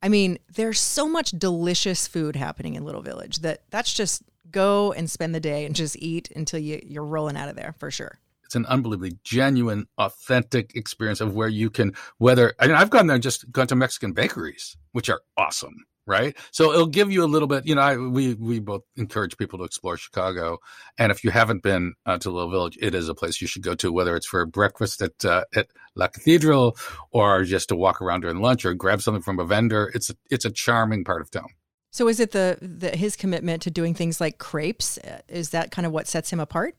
I 0.02 0.08
mean, 0.08 0.38
there's 0.54 0.80
so 0.80 1.08
much 1.08 1.32
delicious 1.32 2.06
food 2.06 2.36
happening 2.36 2.74
in 2.74 2.84
Little 2.84 3.02
Village 3.02 3.40
that 3.40 3.62
that's 3.70 3.92
just 3.92 4.22
go 4.50 4.92
and 4.92 5.10
spend 5.10 5.34
the 5.34 5.40
day 5.40 5.64
and 5.66 5.74
just 5.74 5.96
eat 5.96 6.30
until 6.34 6.60
you, 6.60 6.80
you're 6.84 7.04
rolling 7.04 7.36
out 7.36 7.48
of 7.48 7.56
there 7.56 7.74
for 7.78 7.90
sure. 7.90 8.18
It's 8.44 8.56
an 8.56 8.66
unbelievably 8.66 9.18
genuine, 9.22 9.86
authentic 9.96 10.74
experience 10.74 11.20
of 11.20 11.34
where 11.34 11.48
you 11.48 11.70
can, 11.70 11.94
whether, 12.18 12.54
I 12.58 12.66
mean, 12.66 12.76
I've 12.76 12.90
gone 12.90 13.06
there 13.06 13.14
and 13.14 13.22
just 13.22 13.50
gone 13.52 13.68
to 13.68 13.76
Mexican 13.76 14.12
bakeries, 14.12 14.76
which 14.92 15.08
are 15.08 15.20
awesome 15.36 15.84
right? 16.10 16.36
So 16.50 16.72
it'll 16.72 16.86
give 16.86 17.12
you 17.12 17.24
a 17.24 17.26
little 17.26 17.46
bit. 17.46 17.66
You 17.66 17.76
know, 17.76 17.80
I, 17.82 17.96
we 17.96 18.34
we 18.34 18.58
both 18.58 18.82
encourage 18.96 19.36
people 19.36 19.60
to 19.60 19.64
explore 19.64 19.96
Chicago, 19.96 20.58
and 20.98 21.12
if 21.12 21.22
you 21.22 21.30
haven't 21.30 21.62
been 21.62 21.94
uh, 22.04 22.18
to 22.18 22.30
Little 22.30 22.50
Village, 22.50 22.76
it 22.80 22.94
is 22.94 23.08
a 23.08 23.14
place 23.14 23.40
you 23.40 23.46
should 23.46 23.62
go 23.62 23.74
to, 23.76 23.92
whether 23.92 24.16
it's 24.16 24.26
for 24.26 24.44
breakfast 24.44 25.00
at 25.02 25.24
uh, 25.24 25.44
at 25.54 25.68
La 25.94 26.08
Cathedral 26.08 26.76
or 27.12 27.44
just 27.44 27.68
to 27.68 27.76
walk 27.76 28.02
around 28.02 28.22
during 28.22 28.40
lunch 28.40 28.64
or 28.64 28.74
grab 28.74 29.00
something 29.00 29.22
from 29.22 29.38
a 29.38 29.44
vendor. 29.44 29.90
It's 29.94 30.10
a, 30.10 30.16
it's 30.30 30.44
a 30.44 30.50
charming 30.50 31.04
part 31.04 31.20
of 31.20 31.30
town. 31.30 31.48
So 31.90 32.08
is 32.08 32.20
it 32.20 32.30
the, 32.30 32.58
the 32.60 32.96
his 32.96 33.16
commitment 33.16 33.62
to 33.62 33.70
doing 33.70 33.94
things 33.94 34.20
like 34.20 34.38
crepes? 34.38 34.98
Uh, 34.98 35.20
is 35.28 35.50
that 35.50 35.70
kind 35.70 35.86
of 35.86 35.92
what 35.92 36.06
sets 36.06 36.32
him 36.32 36.40
apart? 36.40 36.76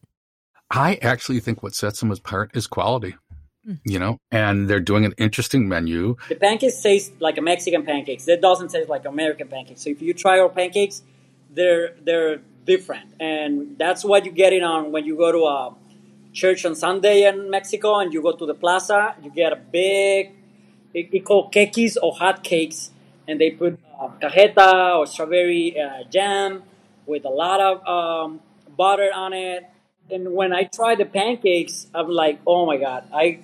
I 0.70 0.96
actually 1.02 1.42
think 1.42 1.62
what 1.62 1.76
sets 1.76 2.02
him 2.02 2.12
apart 2.12 2.52
is 2.54 2.66
quality 2.66 3.16
hmm. 3.66 3.74
you 3.84 4.00
know, 4.00 4.18
and 4.32 4.70
they're 4.70 4.80
doing 4.80 5.06
an 5.06 5.14
interesting 5.18 5.68
menu. 5.68 6.16
The 6.30 6.36
pancakes 6.36 6.82
taste 6.82 7.14
like 7.20 7.38
a 7.38 7.42
Mexican 7.42 7.84
pancakes. 7.84 8.28
It 8.28 8.42
doesn't 8.42 8.70
taste 8.70 8.90
like 8.90 9.06
American 9.06 9.48
pancakes. 9.48 9.84
So 9.84 9.90
if 9.90 10.02
you 10.02 10.14
try 10.14 10.40
our 10.40 10.50
pancakes, 10.50 11.04
they're 11.50 11.94
they're 12.02 12.42
different, 12.66 13.10
and 13.20 13.78
that's 13.78 14.04
what 14.06 14.26
you 14.26 14.32
get 14.32 14.54
it 14.54 14.64
on 14.64 14.92
when 14.92 15.06
you 15.06 15.18
go 15.18 15.32
to 15.32 15.44
a 15.46 15.76
church 16.34 16.66
on 16.66 16.76
Sunday 16.76 17.28
in 17.28 17.50
Mexico 17.50 18.00
and 18.00 18.14
you 18.14 18.22
go 18.22 18.32
to 18.32 18.46
the 18.46 18.54
plaza. 18.54 19.16
You 19.22 19.32
get 19.32 19.52
a 19.52 19.58
big, 19.58 20.32
it, 20.94 21.10
it 21.12 21.26
called 21.26 21.52
kekis 21.52 21.98
or 22.02 22.14
hot 22.14 22.44
cakes, 22.44 22.92
and 23.32 23.40
they 23.40 23.52
put 23.52 23.80
uh, 24.00 24.10
cajeta 24.22 25.00
or 25.00 25.08
strawberry 25.08 25.76
uh, 25.80 26.04
jam 26.10 26.64
with 27.06 27.26
a 27.26 27.30
lot 27.30 27.60
of 27.60 27.88
um, 27.88 28.40
butter 28.78 29.10
on 29.14 29.34
it. 29.34 29.64
And 30.10 30.34
when 30.34 30.54
I 30.54 30.64
try 30.64 30.96
the 30.96 31.06
pancakes, 31.06 31.88
I'm 31.96 32.10
like, 32.10 32.40
oh 32.46 32.66
my 32.66 32.78
god! 32.78 33.08
I 33.14 33.40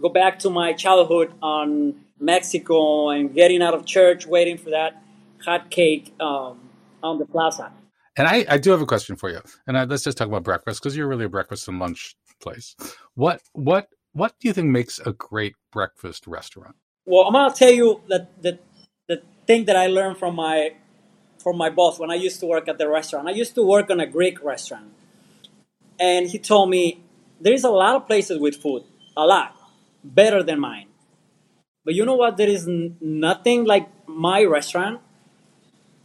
go 0.00 0.08
back 0.08 0.40
to 0.40 0.50
my 0.50 0.72
childhood 0.72 1.32
on 1.40 1.94
Mexico 2.18 3.10
and 3.10 3.32
getting 3.32 3.62
out 3.62 3.74
of 3.74 3.86
church, 3.86 4.26
waiting 4.26 4.58
for 4.58 4.70
that 4.70 5.02
hot 5.44 5.70
cake 5.70 6.12
um, 6.20 6.58
on 7.02 7.18
the 7.18 7.26
plaza. 7.26 7.72
And 8.16 8.26
I, 8.26 8.44
I 8.48 8.58
do 8.58 8.70
have 8.70 8.80
a 8.80 8.86
question 8.86 9.16
for 9.16 9.30
you. 9.30 9.40
And 9.66 9.78
I, 9.78 9.84
let's 9.84 10.04
just 10.04 10.18
talk 10.18 10.28
about 10.28 10.42
breakfast 10.42 10.82
because 10.82 10.96
you're 10.96 11.06
really 11.06 11.26
a 11.26 11.28
breakfast 11.28 11.68
and 11.68 11.78
lunch 11.78 12.16
place. 12.40 12.74
What 13.14 13.40
what 13.52 13.88
what 14.12 14.34
do 14.40 14.48
you 14.48 14.54
think 14.54 14.68
makes 14.68 14.98
a 14.98 15.12
great 15.12 15.54
breakfast 15.72 16.26
restaurant? 16.26 16.74
Well, 17.04 17.26
I'm 17.26 17.32
gonna 17.32 17.54
tell 17.54 17.70
you 17.70 18.00
that 18.08 18.42
the 18.42 18.58
thing 19.50 19.64
that 19.64 19.76
I 19.84 19.86
learned 19.98 20.16
from 20.22 20.36
my 20.36 20.58
from 21.42 21.56
my 21.64 21.70
boss 21.78 21.98
when 21.98 22.10
I 22.16 22.18
used 22.26 22.38
to 22.42 22.46
work 22.54 22.68
at 22.72 22.76
the 22.78 22.88
restaurant. 22.98 23.24
I 23.32 23.34
used 23.42 23.54
to 23.58 23.64
work 23.74 23.86
on 23.90 23.98
a 23.98 24.06
Greek 24.06 24.36
restaurant, 24.52 24.88
and 25.98 26.22
he 26.32 26.38
told 26.38 26.66
me 26.70 27.02
there's 27.44 27.64
a 27.64 27.74
lot 27.82 27.94
of 27.98 28.06
places 28.06 28.36
with 28.38 28.56
food, 28.64 28.82
a 29.16 29.26
lot 29.34 29.56
better 30.04 30.40
than 30.48 30.60
mine. 30.60 30.86
But 31.84 31.94
you 31.94 32.04
know 32.08 32.18
what? 32.22 32.36
There 32.36 32.52
is 32.56 32.68
n- 32.68 32.96
nothing 33.00 33.64
like 33.64 33.86
my 34.06 34.44
restaurant. 34.44 35.00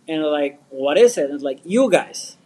And 0.07 0.23
like, 0.23 0.59
what 0.69 0.97
is 0.97 1.17
it? 1.17 1.29
And 1.31 1.41
like, 1.41 1.59
you 1.75 1.83
guys, 1.91 2.37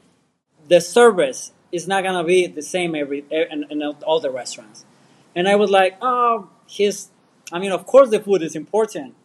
the 0.67 0.81
service 0.81 1.51
is 1.71 1.87
not 1.87 2.03
gonna 2.03 2.23
be 2.23 2.47
the 2.47 2.65
same 2.75 2.95
every 2.95 3.19
in, 3.31 3.65
in 3.69 3.83
all 3.83 4.19
the 4.19 4.31
restaurants. 4.31 4.85
And 5.35 5.47
I 5.47 5.55
was 5.55 5.69
like, 5.69 5.93
oh, 6.01 6.49
his. 6.67 7.09
I 7.51 7.59
mean, 7.59 7.71
of 7.71 7.85
course, 7.85 8.09
the 8.09 8.19
food 8.19 8.41
is 8.43 8.55
important. 8.55 9.15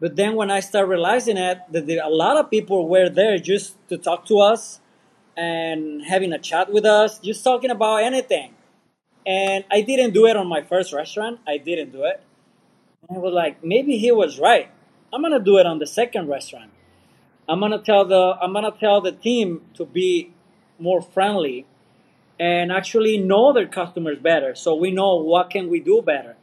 But 0.00 0.16
then 0.16 0.34
when 0.34 0.50
I 0.50 0.60
started 0.60 0.88
realizing 0.88 1.36
it, 1.36 1.58
that 1.70 1.88
a 1.88 2.08
lot 2.08 2.38
of 2.38 2.50
people 2.50 2.88
were 2.88 3.10
there 3.10 3.38
just 3.38 3.76
to 3.88 3.98
talk 3.98 4.24
to 4.26 4.40
us 4.40 4.80
and 5.36 6.02
having 6.06 6.32
a 6.32 6.38
chat 6.38 6.72
with 6.72 6.86
us, 6.86 7.18
just 7.18 7.44
talking 7.44 7.70
about 7.70 7.98
anything. 8.02 8.54
And 9.26 9.64
I 9.70 9.82
didn't 9.82 10.14
do 10.14 10.26
it 10.26 10.36
on 10.36 10.46
my 10.46 10.62
first 10.62 10.92
restaurant. 10.94 11.40
I 11.46 11.58
didn't 11.58 11.92
do 11.92 12.04
it. 12.04 12.22
And 13.08 13.18
I 13.18 13.20
was 13.20 13.34
like, 13.34 13.62
maybe 13.62 13.98
he 13.98 14.10
was 14.10 14.38
right. 14.38 14.70
I'm 15.12 15.22
gonna 15.22 15.38
do 15.40 15.58
it 15.58 15.66
on 15.66 15.78
the 15.78 15.86
second 15.86 16.28
restaurant. 16.28 16.70
I'm 17.48 17.60
gonna 17.60 17.78
tell 17.82 18.04
the 18.06 18.38
I'm 18.40 18.52
gonna 18.52 18.70
tell 18.70 19.00
the 19.00 19.12
team 19.12 19.62
to 19.74 19.84
be 19.84 20.32
more 20.78 21.02
friendly 21.02 21.66
and 22.38 22.72
actually 22.72 23.18
know 23.18 23.52
their 23.52 23.66
customers 23.66 24.18
better. 24.18 24.54
So 24.54 24.74
we 24.74 24.90
know 24.90 25.16
what 25.16 25.50
can 25.50 25.68
we 25.68 25.80
do 25.80 26.00
better. 26.00 26.36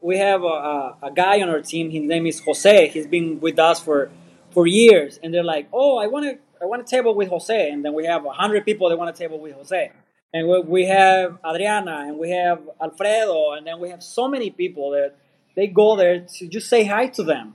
We 0.00 0.18
have 0.18 0.42
a, 0.42 0.96
a, 1.02 1.10
guy 1.14 1.42
on 1.42 1.48
our 1.48 1.60
team. 1.60 1.90
His 1.90 2.02
name 2.02 2.26
is 2.26 2.40
Jose. 2.40 2.88
He's 2.88 3.06
been 3.06 3.40
with 3.40 3.58
us 3.58 3.80
for 3.80 4.10
for 4.50 4.66
years, 4.66 5.20
and 5.22 5.32
they're 5.32 5.44
like, 5.44 5.68
"Oh, 5.72 5.98
I 5.98 6.06
want 6.06 6.24
to 6.26 6.38
I 6.62 6.64
want 6.64 6.82
a 6.82 6.84
table 6.84 7.14
with 7.14 7.28
Jose," 7.28 7.70
and 7.70 7.84
then 7.84 7.94
we 7.94 8.06
have 8.06 8.24
hundred 8.26 8.64
people 8.64 8.88
that 8.88 8.98
want 8.98 9.14
a 9.14 9.18
table 9.18 9.38
with 9.38 9.54
Jose, 9.54 9.92
and 10.32 10.48
we, 10.48 10.60
we 10.60 10.86
have 10.86 11.38
Adriana, 11.44 12.04
and 12.06 12.18
we 12.18 12.30
have 12.30 12.60
Alfredo, 12.80 13.52
and 13.52 13.66
then 13.66 13.78
we 13.78 13.90
have 13.90 14.02
so 14.02 14.28
many 14.28 14.50
people 14.50 14.90
that 14.90 15.16
they 15.54 15.66
go 15.66 15.96
there 15.96 16.26
to 16.38 16.48
just 16.48 16.68
say 16.68 16.84
hi 16.84 17.06
to 17.08 17.22
them. 17.22 17.54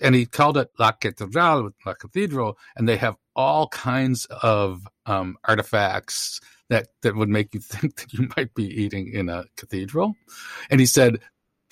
And 0.00 0.14
he 0.14 0.26
called 0.26 0.56
it 0.56 0.70
La 0.78 0.92
Catedral, 0.92 1.70
La 1.86 1.94
Cathedral, 1.94 2.58
and 2.76 2.88
they 2.88 2.96
have 2.96 3.16
all 3.36 3.68
kinds 3.68 4.26
of 4.26 4.86
um, 5.06 5.36
artifacts 5.44 6.40
that 6.68 6.88
that 7.02 7.14
would 7.14 7.28
make 7.28 7.54
you 7.54 7.60
think 7.72 7.96
that 7.96 8.12
you 8.12 8.28
might 8.36 8.54
be 8.54 8.64
eating 8.64 9.12
in 9.12 9.28
a 9.28 9.44
cathedral. 9.56 10.14
And 10.70 10.80
he 10.80 10.86
said, 10.86 11.20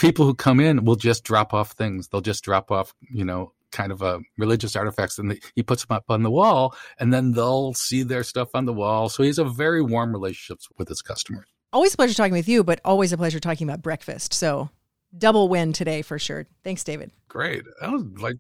people 0.00 0.25
who 0.25 0.35
come 0.35 0.61
in 0.61 0.85
will 0.85 0.97
just 0.97 1.25
drop 1.25 1.52
off 1.52 1.73
things. 1.73 2.09
They'll 2.09 2.23
just 2.23 2.42
drop 2.42 2.71
off, 2.71 2.95
you 3.12 3.25
know, 3.25 3.52
kind 3.71 3.92
of 3.92 4.02
a 4.02 4.19
religious 4.38 4.75
artifacts 4.75 5.19
and 5.19 5.30
the, 5.30 5.40
he 5.54 5.62
puts 5.62 5.85
them 5.85 5.97
up 5.97 6.04
on 6.09 6.23
the 6.25 6.30
wall 6.30 6.75
and 6.99 7.12
then 7.12 7.33
they'll 7.33 7.75
see 7.75 8.02
their 8.02 8.25
stuff 8.25 8.49
on 8.54 8.64
the 8.64 8.73
wall. 8.73 9.09
So 9.09 9.23
he 9.23 9.28
has 9.28 9.38
a 9.38 9.45
very 9.45 9.83
warm 9.83 10.12
relationship 10.12 10.59
with 10.76 10.88
his 10.88 11.02
customers. 11.02 11.47
Always 11.73 11.95
a 11.95 11.97
pleasure 11.97 12.14
talking 12.14 12.33
with 12.33 12.49
you 12.49 12.64
but 12.64 12.80
always 12.85 13.12
a 13.12 13.16
pleasure 13.16 13.38
talking 13.38 13.69
about 13.69 13.83
breakfast. 13.83 14.33
So 14.33 14.71
double 15.16 15.49
win 15.49 15.73
today 15.73 16.02
for 16.02 16.19
sure. 16.19 16.47
Thanks 16.64 16.83
david. 16.83 17.12
Great. 17.28 17.62
That 17.80 17.92
was 17.92 18.04
like 18.19 18.37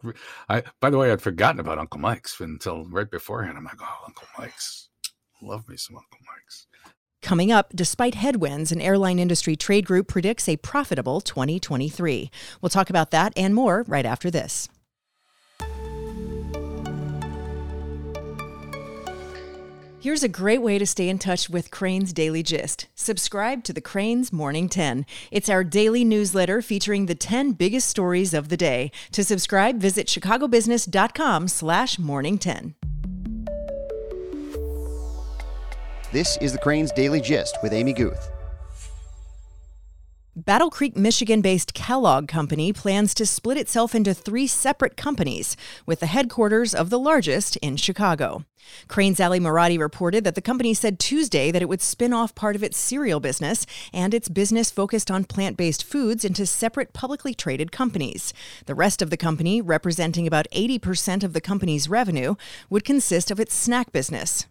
i 0.48 0.64
by 0.80 0.90
the 0.90 0.98
way 0.98 1.12
i'd 1.12 1.22
forgotten 1.22 1.60
about 1.60 1.78
uncle 1.78 2.00
mike's 2.00 2.40
until 2.40 2.86
right 2.86 3.08
beforehand. 3.08 3.56
I'm 3.56 3.64
like 3.64 3.80
oh 3.80 4.04
uncle 4.06 4.26
mike's. 4.36 4.88
Love 5.42 5.68
me 5.68 5.76
some 5.76 5.96
uncle 5.96 6.18
mike's 6.26 6.66
Coming 7.22 7.52
up, 7.52 7.72
despite 7.74 8.14
headwinds, 8.14 8.72
an 8.72 8.80
airline 8.80 9.18
industry 9.18 9.56
trade 9.56 9.86
group 9.86 10.08
predicts 10.08 10.48
a 10.48 10.56
profitable 10.56 11.20
2023. 11.20 12.30
We'll 12.60 12.70
talk 12.70 12.90
about 12.90 13.10
that 13.10 13.32
and 13.36 13.54
more 13.54 13.84
right 13.86 14.06
after 14.06 14.30
this. 14.30 14.68
Here's 20.02 20.22
a 20.22 20.28
great 20.28 20.62
way 20.62 20.78
to 20.78 20.86
stay 20.86 21.10
in 21.10 21.18
touch 21.18 21.50
with 21.50 21.70
Crain's 21.70 22.14
Daily 22.14 22.42
Gist. 22.42 22.86
Subscribe 22.94 23.62
to 23.64 23.74
the 23.74 23.82
Crain's 23.82 24.32
Morning 24.32 24.66
10. 24.66 25.04
It's 25.30 25.50
our 25.50 25.62
daily 25.62 26.06
newsletter 26.06 26.62
featuring 26.62 27.04
the 27.04 27.14
10 27.14 27.52
biggest 27.52 27.86
stories 27.86 28.32
of 28.32 28.48
the 28.48 28.56
day. 28.56 28.92
To 29.12 29.22
subscribe, 29.22 29.78
visit 29.78 30.06
chicagobusiness.com 30.06 31.48
slash 31.48 31.98
morning 31.98 32.38
10. 32.38 32.76
This 36.12 36.36
is 36.38 36.52
the 36.52 36.58
Crain's 36.58 36.90
Daily 36.90 37.20
Gist 37.20 37.56
with 37.62 37.72
Amy 37.72 37.92
Guth. 37.92 38.32
Battle 40.34 40.68
Creek, 40.68 40.96
Michigan 40.96 41.40
based 41.40 41.72
Kellogg 41.72 42.26
Company 42.26 42.72
plans 42.72 43.14
to 43.14 43.24
split 43.24 43.56
itself 43.56 43.94
into 43.94 44.12
three 44.12 44.48
separate 44.48 44.96
companies, 44.96 45.56
with 45.86 46.00
the 46.00 46.06
headquarters 46.06 46.74
of 46.74 46.90
the 46.90 46.98
largest 46.98 47.58
in 47.58 47.76
Chicago. 47.76 48.44
Crain's 48.88 49.20
Ally 49.20 49.38
Marotti 49.38 49.78
reported 49.78 50.24
that 50.24 50.34
the 50.34 50.42
company 50.42 50.74
said 50.74 50.98
Tuesday 50.98 51.52
that 51.52 51.62
it 51.62 51.68
would 51.68 51.80
spin 51.80 52.12
off 52.12 52.34
part 52.34 52.56
of 52.56 52.64
its 52.64 52.76
cereal 52.76 53.20
business 53.20 53.64
and 53.92 54.12
its 54.12 54.28
business 54.28 54.68
focused 54.72 55.12
on 55.12 55.22
plant 55.22 55.56
based 55.56 55.84
foods 55.84 56.24
into 56.24 56.44
separate 56.44 56.92
publicly 56.92 57.34
traded 57.34 57.70
companies. 57.70 58.34
The 58.66 58.74
rest 58.74 59.00
of 59.00 59.10
the 59.10 59.16
company, 59.16 59.60
representing 59.60 60.26
about 60.26 60.48
80% 60.52 61.22
of 61.22 61.34
the 61.34 61.40
company's 61.40 61.88
revenue, 61.88 62.34
would 62.68 62.84
consist 62.84 63.30
of 63.30 63.38
its 63.38 63.54
snack 63.54 63.92
business. 63.92 64.46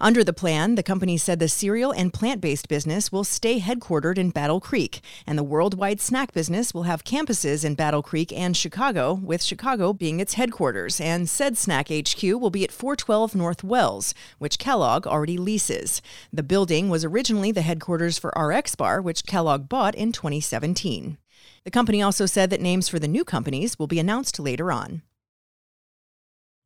Under 0.00 0.24
the 0.24 0.32
plan, 0.32 0.74
the 0.74 0.82
company 0.82 1.16
said 1.16 1.38
the 1.38 1.48
cereal 1.48 1.92
and 1.92 2.12
plant 2.12 2.40
based 2.40 2.68
business 2.68 3.12
will 3.12 3.24
stay 3.24 3.60
headquartered 3.60 4.18
in 4.18 4.30
Battle 4.30 4.60
Creek, 4.60 5.00
and 5.26 5.38
the 5.38 5.44
worldwide 5.44 6.00
snack 6.00 6.32
business 6.32 6.74
will 6.74 6.84
have 6.84 7.04
campuses 7.04 7.64
in 7.64 7.74
Battle 7.74 8.02
Creek 8.02 8.32
and 8.32 8.56
Chicago, 8.56 9.14
with 9.14 9.42
Chicago 9.42 9.92
being 9.92 10.20
its 10.20 10.34
headquarters. 10.34 11.00
And 11.00 11.28
said 11.28 11.56
snack 11.56 11.88
HQ 11.88 12.22
will 12.22 12.50
be 12.50 12.64
at 12.64 12.72
412 12.72 13.34
North 13.34 13.62
Wells, 13.62 14.14
which 14.38 14.58
Kellogg 14.58 15.06
already 15.06 15.38
leases. 15.38 16.02
The 16.32 16.42
building 16.42 16.88
was 16.88 17.04
originally 17.04 17.52
the 17.52 17.62
headquarters 17.62 18.18
for 18.18 18.32
RX 18.36 18.74
Bar, 18.74 19.00
which 19.00 19.26
Kellogg 19.26 19.68
bought 19.68 19.94
in 19.94 20.12
2017. 20.12 21.18
The 21.64 21.70
company 21.70 22.02
also 22.02 22.26
said 22.26 22.50
that 22.50 22.60
names 22.60 22.88
for 22.88 22.98
the 22.98 23.08
new 23.08 23.24
companies 23.24 23.78
will 23.78 23.86
be 23.86 24.00
announced 24.00 24.40
later 24.40 24.72
on. 24.72 25.02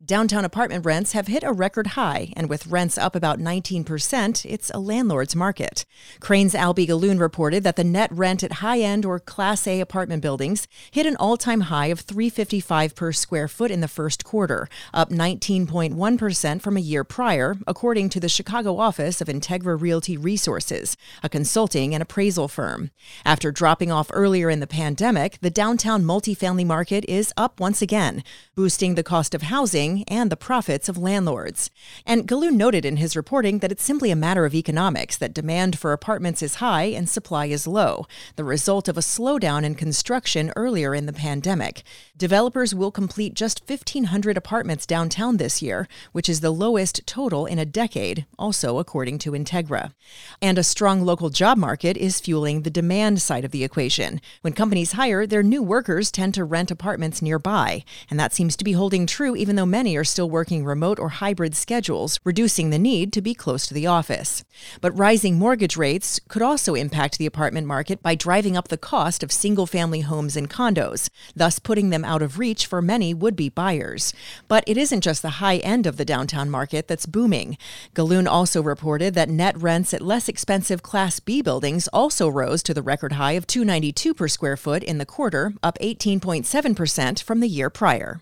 Downtown 0.04 0.44
apartment 0.44 0.84
rents 0.84 1.12
have 1.12 1.26
hit 1.26 1.42
a 1.42 1.54
record 1.54 1.86
high, 1.86 2.30
and 2.36 2.50
with 2.50 2.66
rents 2.66 2.98
up 2.98 3.16
about 3.16 3.38
19%, 3.38 4.44
it's 4.44 4.70
a 4.74 4.78
landlord's 4.78 5.34
market. 5.34 5.86
Crain's 6.20 6.54
Alby 6.54 6.86
Gallun 6.86 7.18
reported 7.18 7.64
that 7.64 7.76
the 7.76 7.82
net 7.82 8.12
rent 8.12 8.44
at 8.44 8.60
high 8.60 8.80
end 8.80 9.06
or 9.06 9.18
Class 9.18 9.66
A 9.66 9.80
apartment 9.80 10.20
buildings 10.20 10.68
hit 10.90 11.06
an 11.06 11.16
all 11.16 11.38
time 11.38 11.62
high 11.62 11.86
of 11.86 12.00
355 12.00 12.94
per 12.94 13.10
square 13.10 13.48
foot 13.48 13.70
in 13.70 13.80
the 13.80 13.88
first 13.88 14.22
quarter, 14.22 14.68
up 14.92 15.08
19.1% 15.08 16.60
from 16.60 16.76
a 16.76 16.80
year 16.80 17.02
prior, 17.02 17.56
according 17.66 18.10
to 18.10 18.20
the 18.20 18.28
Chicago 18.28 18.76
office 18.76 19.22
of 19.22 19.28
Integra 19.28 19.80
Realty 19.80 20.18
Resources, 20.18 20.98
a 21.22 21.30
consulting 21.30 21.94
and 21.94 22.02
appraisal 22.02 22.48
firm. 22.48 22.90
After 23.24 23.50
dropping 23.50 23.90
off 23.90 24.10
earlier 24.12 24.50
in 24.50 24.60
the 24.60 24.66
pandemic, 24.66 25.38
the 25.40 25.50
downtown 25.50 26.04
multifamily 26.04 26.66
market 26.66 27.06
is 27.08 27.32
up 27.38 27.58
once 27.60 27.80
again, 27.80 28.22
boosting 28.54 28.94
the 28.94 29.02
cost 29.02 29.34
of 29.34 29.40
housing 29.40 29.85
housing 29.86 30.04
and 30.08 30.30
the 30.30 30.36
profits 30.36 30.88
of 30.88 30.98
landlords. 30.98 31.70
And 32.04 32.26
Gallun 32.26 32.56
noted 32.56 32.84
in 32.84 32.96
his 32.96 33.16
reporting 33.16 33.60
that 33.60 33.72
it's 33.72 33.82
simply 33.82 34.10
a 34.10 34.16
matter 34.16 34.44
of 34.44 34.54
economics 34.54 35.16
that 35.18 35.34
demand 35.34 35.78
for 35.78 35.92
apartments 35.92 36.42
is 36.42 36.56
high 36.56 36.84
and 36.84 37.08
supply 37.08 37.46
is 37.46 37.66
low, 37.66 38.06
the 38.36 38.44
result 38.44 38.88
of 38.88 38.96
a 38.96 39.00
slowdown 39.00 39.64
in 39.64 39.74
construction 39.74 40.52
earlier 40.56 40.94
in 40.94 41.06
the 41.06 41.12
pandemic. 41.12 41.82
Developers 42.18 42.74
will 42.74 42.90
complete 42.90 43.34
just 43.34 43.60
1,500 43.68 44.38
apartments 44.38 44.86
downtown 44.86 45.36
this 45.36 45.60
year, 45.60 45.86
which 46.12 46.30
is 46.30 46.40
the 46.40 46.50
lowest 46.50 47.06
total 47.06 47.44
in 47.44 47.58
a 47.58 47.66
decade, 47.66 48.24
also 48.38 48.78
according 48.78 49.18
to 49.18 49.32
Integra. 49.32 49.92
And 50.40 50.56
a 50.56 50.64
strong 50.64 51.02
local 51.02 51.28
job 51.28 51.58
market 51.58 51.94
is 51.94 52.18
fueling 52.18 52.62
the 52.62 52.70
demand 52.70 53.20
side 53.20 53.44
of 53.44 53.50
the 53.50 53.62
equation. 53.62 54.22
When 54.40 54.54
companies 54.54 54.92
hire, 54.92 55.26
their 55.26 55.42
new 55.42 55.62
workers 55.62 56.10
tend 56.10 56.32
to 56.34 56.44
rent 56.44 56.70
apartments 56.70 57.20
nearby, 57.20 57.84
and 58.08 58.18
that 58.18 58.32
seems 58.32 58.56
to 58.56 58.64
be 58.64 58.72
holding 58.72 59.06
true 59.06 59.36
even 59.36 59.56
though 59.56 59.66
many 59.66 59.94
are 59.94 60.02
still 60.02 60.30
working 60.30 60.64
remote 60.64 60.98
or 60.98 61.10
hybrid 61.10 61.54
schedules, 61.54 62.18
reducing 62.24 62.70
the 62.70 62.78
need 62.78 63.12
to 63.12 63.20
be 63.20 63.34
close 63.34 63.66
to 63.66 63.74
the 63.74 63.86
office. 63.86 64.42
But 64.80 64.96
rising 64.96 65.38
mortgage 65.38 65.76
rates 65.76 66.18
could 66.28 66.40
also 66.40 66.74
impact 66.74 67.18
the 67.18 67.26
apartment 67.26 67.66
market 67.66 68.02
by 68.02 68.14
driving 68.14 68.56
up 68.56 68.68
the 68.68 68.78
cost 68.78 69.22
of 69.22 69.30
single 69.30 69.66
family 69.66 70.00
homes 70.00 70.34
and 70.34 70.48
condos, 70.48 71.10
thus 71.34 71.58
putting 71.58 71.90
them 71.90 72.05
out 72.06 72.22
of 72.22 72.38
reach 72.38 72.66
for 72.66 72.80
many 72.80 73.12
would 73.12 73.36
be 73.36 73.48
buyers. 73.48 74.14
But 74.48 74.64
it 74.66 74.76
isn't 74.76 75.02
just 75.02 75.22
the 75.22 75.40
high 75.42 75.56
end 75.58 75.86
of 75.86 75.96
the 75.96 76.04
downtown 76.04 76.48
market 76.48 76.88
that's 76.88 77.06
booming. 77.06 77.58
Gallun 77.94 78.26
also 78.26 78.62
reported 78.62 79.14
that 79.14 79.28
net 79.28 79.56
rents 79.58 79.92
at 79.92 80.02
less 80.02 80.28
expensive 80.28 80.82
Class 80.82 81.20
B 81.20 81.42
buildings 81.42 81.88
also 81.88 82.28
rose 82.28 82.62
to 82.62 82.74
the 82.74 82.82
record 82.82 83.12
high 83.12 83.32
of 83.32 83.46
292 83.46 84.14
per 84.14 84.28
square 84.28 84.56
foot 84.56 84.82
in 84.82 84.98
the 84.98 85.06
quarter, 85.06 85.52
up 85.62 85.78
18.7% 85.80 87.22
from 87.22 87.40
the 87.40 87.48
year 87.48 87.68
prior. 87.68 88.20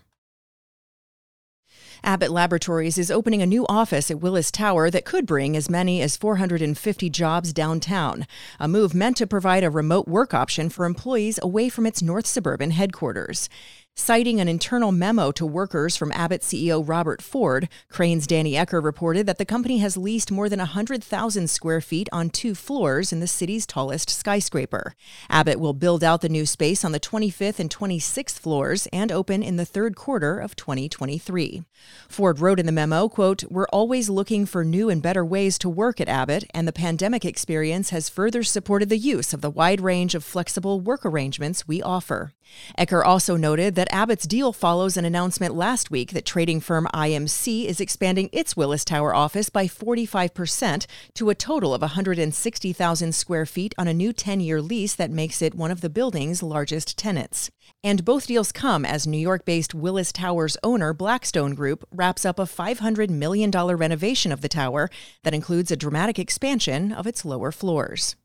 Abbott 2.05 2.29
Laboratories 2.29 2.99
is 2.99 3.09
opening 3.09 3.41
a 3.41 3.47
new 3.47 3.65
office 3.65 4.11
at 4.11 4.19
Willis 4.19 4.51
Tower 4.51 4.91
that 4.91 5.05
could 5.05 5.25
bring 5.25 5.57
as 5.57 5.71
many 5.71 6.03
as 6.03 6.15
450 6.15 7.09
jobs 7.09 7.51
downtown, 7.51 8.27
a 8.59 8.67
move 8.67 8.93
meant 8.93 9.17
to 9.17 9.25
provide 9.25 9.63
a 9.63 9.71
remote 9.71 10.07
work 10.07 10.31
option 10.31 10.69
for 10.69 10.85
employees 10.85 11.39
away 11.41 11.67
from 11.67 11.87
its 11.87 12.03
North 12.03 12.27
Suburban 12.27 12.69
headquarters. 12.69 13.49
Citing 13.97 14.41
an 14.41 14.49
internal 14.49 14.91
memo 14.91 15.31
to 15.31 15.45
workers 15.45 15.95
from 15.95 16.11
Abbott 16.11 16.41
CEO 16.41 16.85
Robert 16.85 17.21
Ford, 17.21 17.69
Crain's 17.87 18.27
Danny 18.27 18.51
Ecker 18.51 18.83
reported 18.83 19.25
that 19.25 19.37
the 19.37 19.45
company 19.45 19.77
has 19.77 19.95
leased 19.95 20.29
more 20.29 20.49
than 20.49 20.59
100,000 20.59 21.49
square 21.49 21.79
feet 21.79 22.09
on 22.11 22.29
two 22.29 22.53
floors 22.55 23.13
in 23.13 23.21
the 23.21 23.25
city's 23.25 23.65
tallest 23.65 24.09
skyscraper. 24.09 24.95
Abbott 25.29 25.61
will 25.61 25.71
build 25.71 26.03
out 26.03 26.19
the 26.19 26.27
new 26.27 26.45
space 26.45 26.83
on 26.83 26.91
the 26.91 26.99
25th 26.99 27.57
and 27.57 27.69
26th 27.69 28.37
floors 28.37 28.85
and 28.91 29.13
open 29.13 29.41
in 29.41 29.55
the 29.55 29.63
third 29.63 29.95
quarter 29.95 30.39
of 30.39 30.57
2023. 30.57 31.63
Ford 32.09 32.41
wrote 32.41 32.59
in 32.59 32.65
the 32.65 32.73
memo, 32.73 33.07
quote, 33.07 33.45
"We're 33.49 33.69
always 33.69 34.09
looking 34.09 34.45
for 34.45 34.65
new 34.65 34.89
and 34.89 35.01
better 35.01 35.23
ways 35.23 35.57
to 35.59 35.69
work 35.69 36.01
at 36.01 36.09
Abbott, 36.09 36.43
and 36.53 36.67
the 36.67 36.73
pandemic 36.73 37.23
experience 37.23 37.91
has 37.91 38.09
further 38.09 38.43
supported 38.43 38.89
the 38.89 38.97
use 38.97 39.33
of 39.33 39.39
the 39.39 39.49
wide 39.49 39.79
range 39.79 40.15
of 40.15 40.23
flexible 40.25 40.81
work 40.81 41.05
arrangements 41.05 41.65
we 41.65 41.81
offer." 41.81 42.33
Ecker 42.77 43.03
also 43.03 43.35
noted 43.37 43.73
that 43.73 43.84
that 43.85 43.93
Abbott's 43.95 44.25
deal 44.25 44.51
follows 44.51 44.97
an 44.97 45.05
announcement 45.05 45.53
last 45.53 45.91
week 45.91 46.11
that 46.11 46.25
trading 46.25 46.59
firm 46.59 46.87
IMC 46.91 47.65
is 47.65 47.79
expanding 47.79 48.29
its 48.31 48.57
Willis 48.57 48.83
Tower 48.83 49.13
office 49.13 49.49
by 49.49 49.67
45% 49.67 50.87
to 51.13 51.29
a 51.29 51.35
total 51.35 51.71
of 51.71 51.81
160,000 51.81 53.13
square 53.13 53.45
feet 53.45 53.75
on 53.77 53.87
a 53.87 53.93
new 53.93 54.11
10 54.11 54.39
year 54.39 54.59
lease 54.59 54.95
that 54.95 55.11
makes 55.11 55.39
it 55.39 55.53
one 55.53 55.69
of 55.69 55.81
the 55.81 55.89
building's 55.89 56.41
largest 56.41 56.97
tenants. 56.97 57.51
And 57.83 58.03
both 58.03 58.25
deals 58.25 58.51
come 58.51 58.85
as 58.85 59.05
New 59.05 59.19
York 59.19 59.45
based 59.45 59.75
Willis 59.75 60.11
Towers 60.11 60.57
owner 60.63 60.91
Blackstone 60.91 61.53
Group 61.53 61.87
wraps 61.91 62.25
up 62.25 62.39
a 62.39 62.43
$500 62.43 63.11
million 63.11 63.51
renovation 63.51 64.31
of 64.31 64.41
the 64.41 64.49
tower 64.49 64.89
that 65.21 65.35
includes 65.35 65.69
a 65.69 65.77
dramatic 65.77 66.17
expansion 66.17 66.91
of 66.91 67.05
its 67.05 67.23
lower 67.23 67.51
floors. 67.51 68.15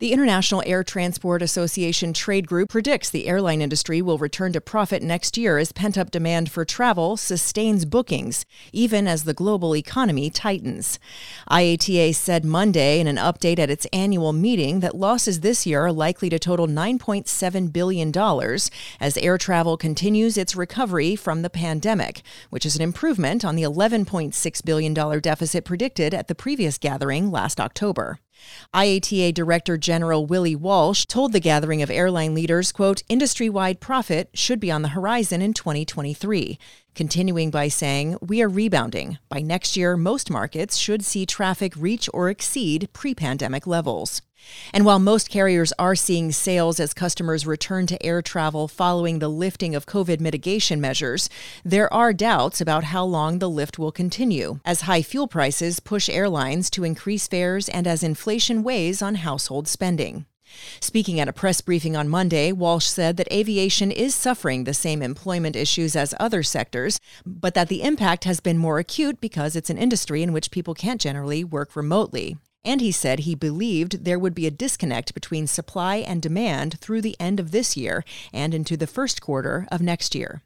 The 0.00 0.14
International 0.14 0.62
Air 0.64 0.82
Transport 0.82 1.42
Association 1.42 2.14
Trade 2.14 2.46
Group 2.46 2.70
predicts 2.70 3.10
the 3.10 3.28
airline 3.28 3.60
industry 3.60 4.00
will 4.00 4.16
return 4.16 4.50
to 4.54 4.60
profit 4.62 5.02
next 5.02 5.36
year 5.36 5.58
as 5.58 5.72
pent 5.72 5.98
up 5.98 6.10
demand 6.10 6.50
for 6.50 6.64
travel 6.64 7.18
sustains 7.18 7.84
bookings, 7.84 8.46
even 8.72 9.06
as 9.06 9.24
the 9.24 9.34
global 9.34 9.76
economy 9.76 10.30
tightens. 10.30 10.98
IATA 11.50 12.14
said 12.14 12.46
Monday 12.46 12.98
in 12.98 13.08
an 13.08 13.16
update 13.16 13.58
at 13.58 13.68
its 13.68 13.86
annual 13.92 14.32
meeting 14.32 14.80
that 14.80 14.96
losses 14.96 15.40
this 15.40 15.66
year 15.66 15.84
are 15.84 15.92
likely 15.92 16.30
to 16.30 16.38
total 16.38 16.66
$9.7 16.66 17.70
billion 17.70 18.10
as 19.00 19.18
air 19.18 19.36
travel 19.36 19.76
continues 19.76 20.38
its 20.38 20.56
recovery 20.56 21.14
from 21.14 21.42
the 21.42 21.50
pandemic, 21.50 22.22
which 22.48 22.64
is 22.64 22.74
an 22.74 22.80
improvement 22.80 23.44
on 23.44 23.54
the 23.54 23.64
$11.6 23.64 24.64
billion 24.64 24.94
deficit 24.94 25.66
predicted 25.66 26.14
at 26.14 26.26
the 26.26 26.34
previous 26.34 26.78
gathering 26.78 27.30
last 27.30 27.60
October. 27.60 28.18
IATA 28.74 29.34
Director 29.34 29.76
General 29.76 30.26
Willie 30.26 30.56
Walsh 30.56 31.04
told 31.06 31.32
the 31.32 31.40
gathering 31.40 31.82
of 31.82 31.90
airline 31.90 32.34
leaders, 32.34 32.72
quote, 32.72 33.02
industry-wide 33.08 33.80
profit 33.80 34.30
should 34.34 34.60
be 34.60 34.70
on 34.70 34.82
the 34.82 34.88
horizon 34.88 35.42
in 35.42 35.52
2023, 35.52 36.58
continuing 36.94 37.50
by 37.50 37.68
saying, 37.68 38.16
we 38.20 38.42
are 38.42 38.48
rebounding. 38.48 39.18
By 39.28 39.40
next 39.40 39.76
year, 39.76 39.96
most 39.96 40.30
markets 40.30 40.76
should 40.76 41.04
see 41.04 41.26
traffic 41.26 41.74
reach 41.76 42.08
or 42.14 42.30
exceed 42.30 42.88
pre-pandemic 42.92 43.66
levels. 43.66 44.22
And 44.72 44.84
while 44.84 44.98
most 44.98 45.30
carriers 45.30 45.72
are 45.78 45.94
seeing 45.94 46.32
sales 46.32 46.78
as 46.78 46.94
customers 46.94 47.46
return 47.46 47.86
to 47.86 48.04
air 48.04 48.22
travel 48.22 48.68
following 48.68 49.18
the 49.18 49.28
lifting 49.28 49.74
of 49.74 49.86
COVID 49.86 50.20
mitigation 50.20 50.80
measures, 50.80 51.28
there 51.64 51.92
are 51.92 52.12
doubts 52.12 52.60
about 52.60 52.84
how 52.84 53.04
long 53.04 53.38
the 53.38 53.50
lift 53.50 53.78
will 53.78 53.92
continue, 53.92 54.60
as 54.64 54.82
high 54.82 55.02
fuel 55.02 55.28
prices 55.28 55.80
push 55.80 56.08
airlines 56.08 56.70
to 56.70 56.84
increase 56.84 57.26
fares 57.26 57.68
and 57.68 57.86
as 57.86 58.02
inflation 58.02 58.62
weighs 58.62 59.02
on 59.02 59.16
household 59.16 59.66
spending. 59.66 60.26
Speaking 60.80 61.20
at 61.20 61.28
a 61.28 61.32
press 61.32 61.60
briefing 61.60 61.96
on 61.96 62.08
Monday, 62.08 62.52
Walsh 62.52 62.86
said 62.86 63.16
that 63.16 63.32
aviation 63.32 63.90
is 63.90 64.14
suffering 64.14 64.64
the 64.64 64.74
same 64.74 65.02
employment 65.02 65.56
issues 65.56 65.94
as 65.94 66.14
other 66.18 66.42
sectors, 66.42 66.98
but 67.24 67.54
that 67.54 67.68
the 67.68 67.82
impact 67.82 68.24
has 68.24 68.40
been 68.40 68.58
more 68.58 68.78
acute 68.78 69.20
because 69.20 69.54
it's 69.54 69.70
an 69.70 69.78
industry 69.78 70.22
in 70.22 70.32
which 70.32 70.50
people 70.50 70.74
can't 70.74 71.00
generally 71.00 71.44
work 71.44 71.76
remotely. 71.76 72.36
And 72.64 72.80
he 72.80 72.92
said 72.92 73.20
he 73.20 73.34
believed 73.34 74.04
there 74.04 74.18
would 74.18 74.34
be 74.34 74.46
a 74.46 74.50
disconnect 74.50 75.14
between 75.14 75.46
supply 75.46 75.96
and 75.96 76.20
demand 76.20 76.78
through 76.80 77.00
the 77.02 77.16
end 77.18 77.40
of 77.40 77.50
this 77.50 77.76
year 77.76 78.04
and 78.32 78.54
into 78.54 78.76
the 78.76 78.86
first 78.86 79.20
quarter 79.20 79.66
of 79.72 79.80
next 79.80 80.14
year. 80.14 80.42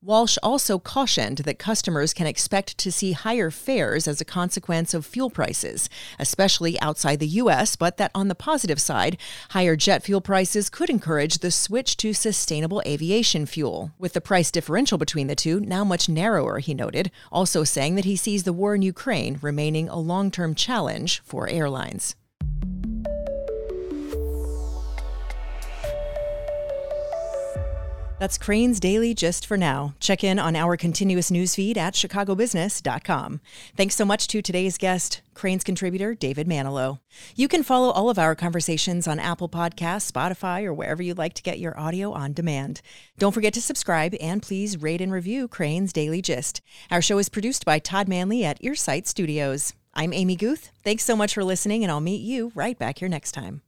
Walsh 0.00 0.38
also 0.42 0.78
cautioned 0.78 1.38
that 1.38 1.58
customers 1.58 2.14
can 2.14 2.26
expect 2.26 2.78
to 2.78 2.92
see 2.92 3.12
higher 3.12 3.50
fares 3.50 4.06
as 4.06 4.20
a 4.20 4.24
consequence 4.24 4.94
of 4.94 5.04
fuel 5.04 5.28
prices, 5.28 5.88
especially 6.18 6.80
outside 6.80 7.18
the 7.18 7.26
U.S., 7.42 7.74
but 7.74 7.96
that 7.96 8.12
on 8.14 8.28
the 8.28 8.34
positive 8.34 8.80
side, 8.80 9.16
higher 9.50 9.74
jet 9.74 10.04
fuel 10.04 10.20
prices 10.20 10.70
could 10.70 10.88
encourage 10.88 11.38
the 11.38 11.50
switch 11.50 11.96
to 11.96 12.12
sustainable 12.12 12.80
aviation 12.86 13.44
fuel, 13.44 13.90
with 13.98 14.12
the 14.12 14.20
price 14.20 14.50
differential 14.50 14.98
between 14.98 15.26
the 15.26 15.34
two 15.34 15.58
now 15.58 15.82
much 15.82 16.08
narrower, 16.08 16.60
he 16.60 16.74
noted, 16.74 17.10
also 17.32 17.64
saying 17.64 17.96
that 17.96 18.04
he 18.04 18.16
sees 18.16 18.44
the 18.44 18.52
war 18.52 18.76
in 18.76 18.82
Ukraine 18.82 19.38
remaining 19.42 19.88
a 19.88 19.98
long 19.98 20.30
term 20.30 20.54
challenge 20.54 21.20
for 21.24 21.48
airlines. 21.48 22.14
That's 28.18 28.36
Crain's 28.36 28.80
Daily 28.80 29.14
Gist 29.14 29.46
for 29.46 29.56
now. 29.56 29.94
Check 30.00 30.24
in 30.24 30.40
on 30.40 30.56
our 30.56 30.76
continuous 30.76 31.30
newsfeed 31.30 31.76
at 31.76 31.94
chicagobusiness.com. 31.94 33.40
Thanks 33.76 33.94
so 33.94 34.04
much 34.04 34.26
to 34.28 34.42
today's 34.42 34.76
guest, 34.76 35.22
Crain's 35.34 35.62
contributor, 35.62 36.16
David 36.16 36.48
Manilow. 36.48 36.98
You 37.36 37.46
can 37.46 37.62
follow 37.62 37.92
all 37.92 38.10
of 38.10 38.18
our 38.18 38.34
conversations 38.34 39.06
on 39.06 39.20
Apple 39.20 39.48
Podcasts, 39.48 40.10
Spotify, 40.10 40.64
or 40.64 40.74
wherever 40.74 41.00
you 41.00 41.14
like 41.14 41.34
to 41.34 41.44
get 41.44 41.60
your 41.60 41.78
audio 41.78 42.10
on 42.10 42.32
demand. 42.32 42.80
Don't 43.18 43.32
forget 43.32 43.54
to 43.54 43.62
subscribe 43.62 44.16
and 44.20 44.42
please 44.42 44.82
rate 44.82 45.00
and 45.00 45.12
review 45.12 45.46
Crain's 45.46 45.92
Daily 45.92 46.20
Gist. 46.20 46.60
Our 46.90 47.00
show 47.00 47.18
is 47.18 47.28
produced 47.28 47.64
by 47.64 47.78
Todd 47.78 48.08
Manley 48.08 48.44
at 48.44 48.60
Earsight 48.60 49.06
Studios. 49.06 49.74
I'm 49.94 50.12
Amy 50.12 50.34
Guth. 50.34 50.72
Thanks 50.82 51.04
so 51.04 51.14
much 51.14 51.34
for 51.34 51.44
listening, 51.44 51.84
and 51.84 51.92
I'll 51.92 52.00
meet 52.00 52.22
you 52.22 52.50
right 52.56 52.76
back 52.76 52.98
here 52.98 53.08
next 53.08 53.30
time. 53.30 53.62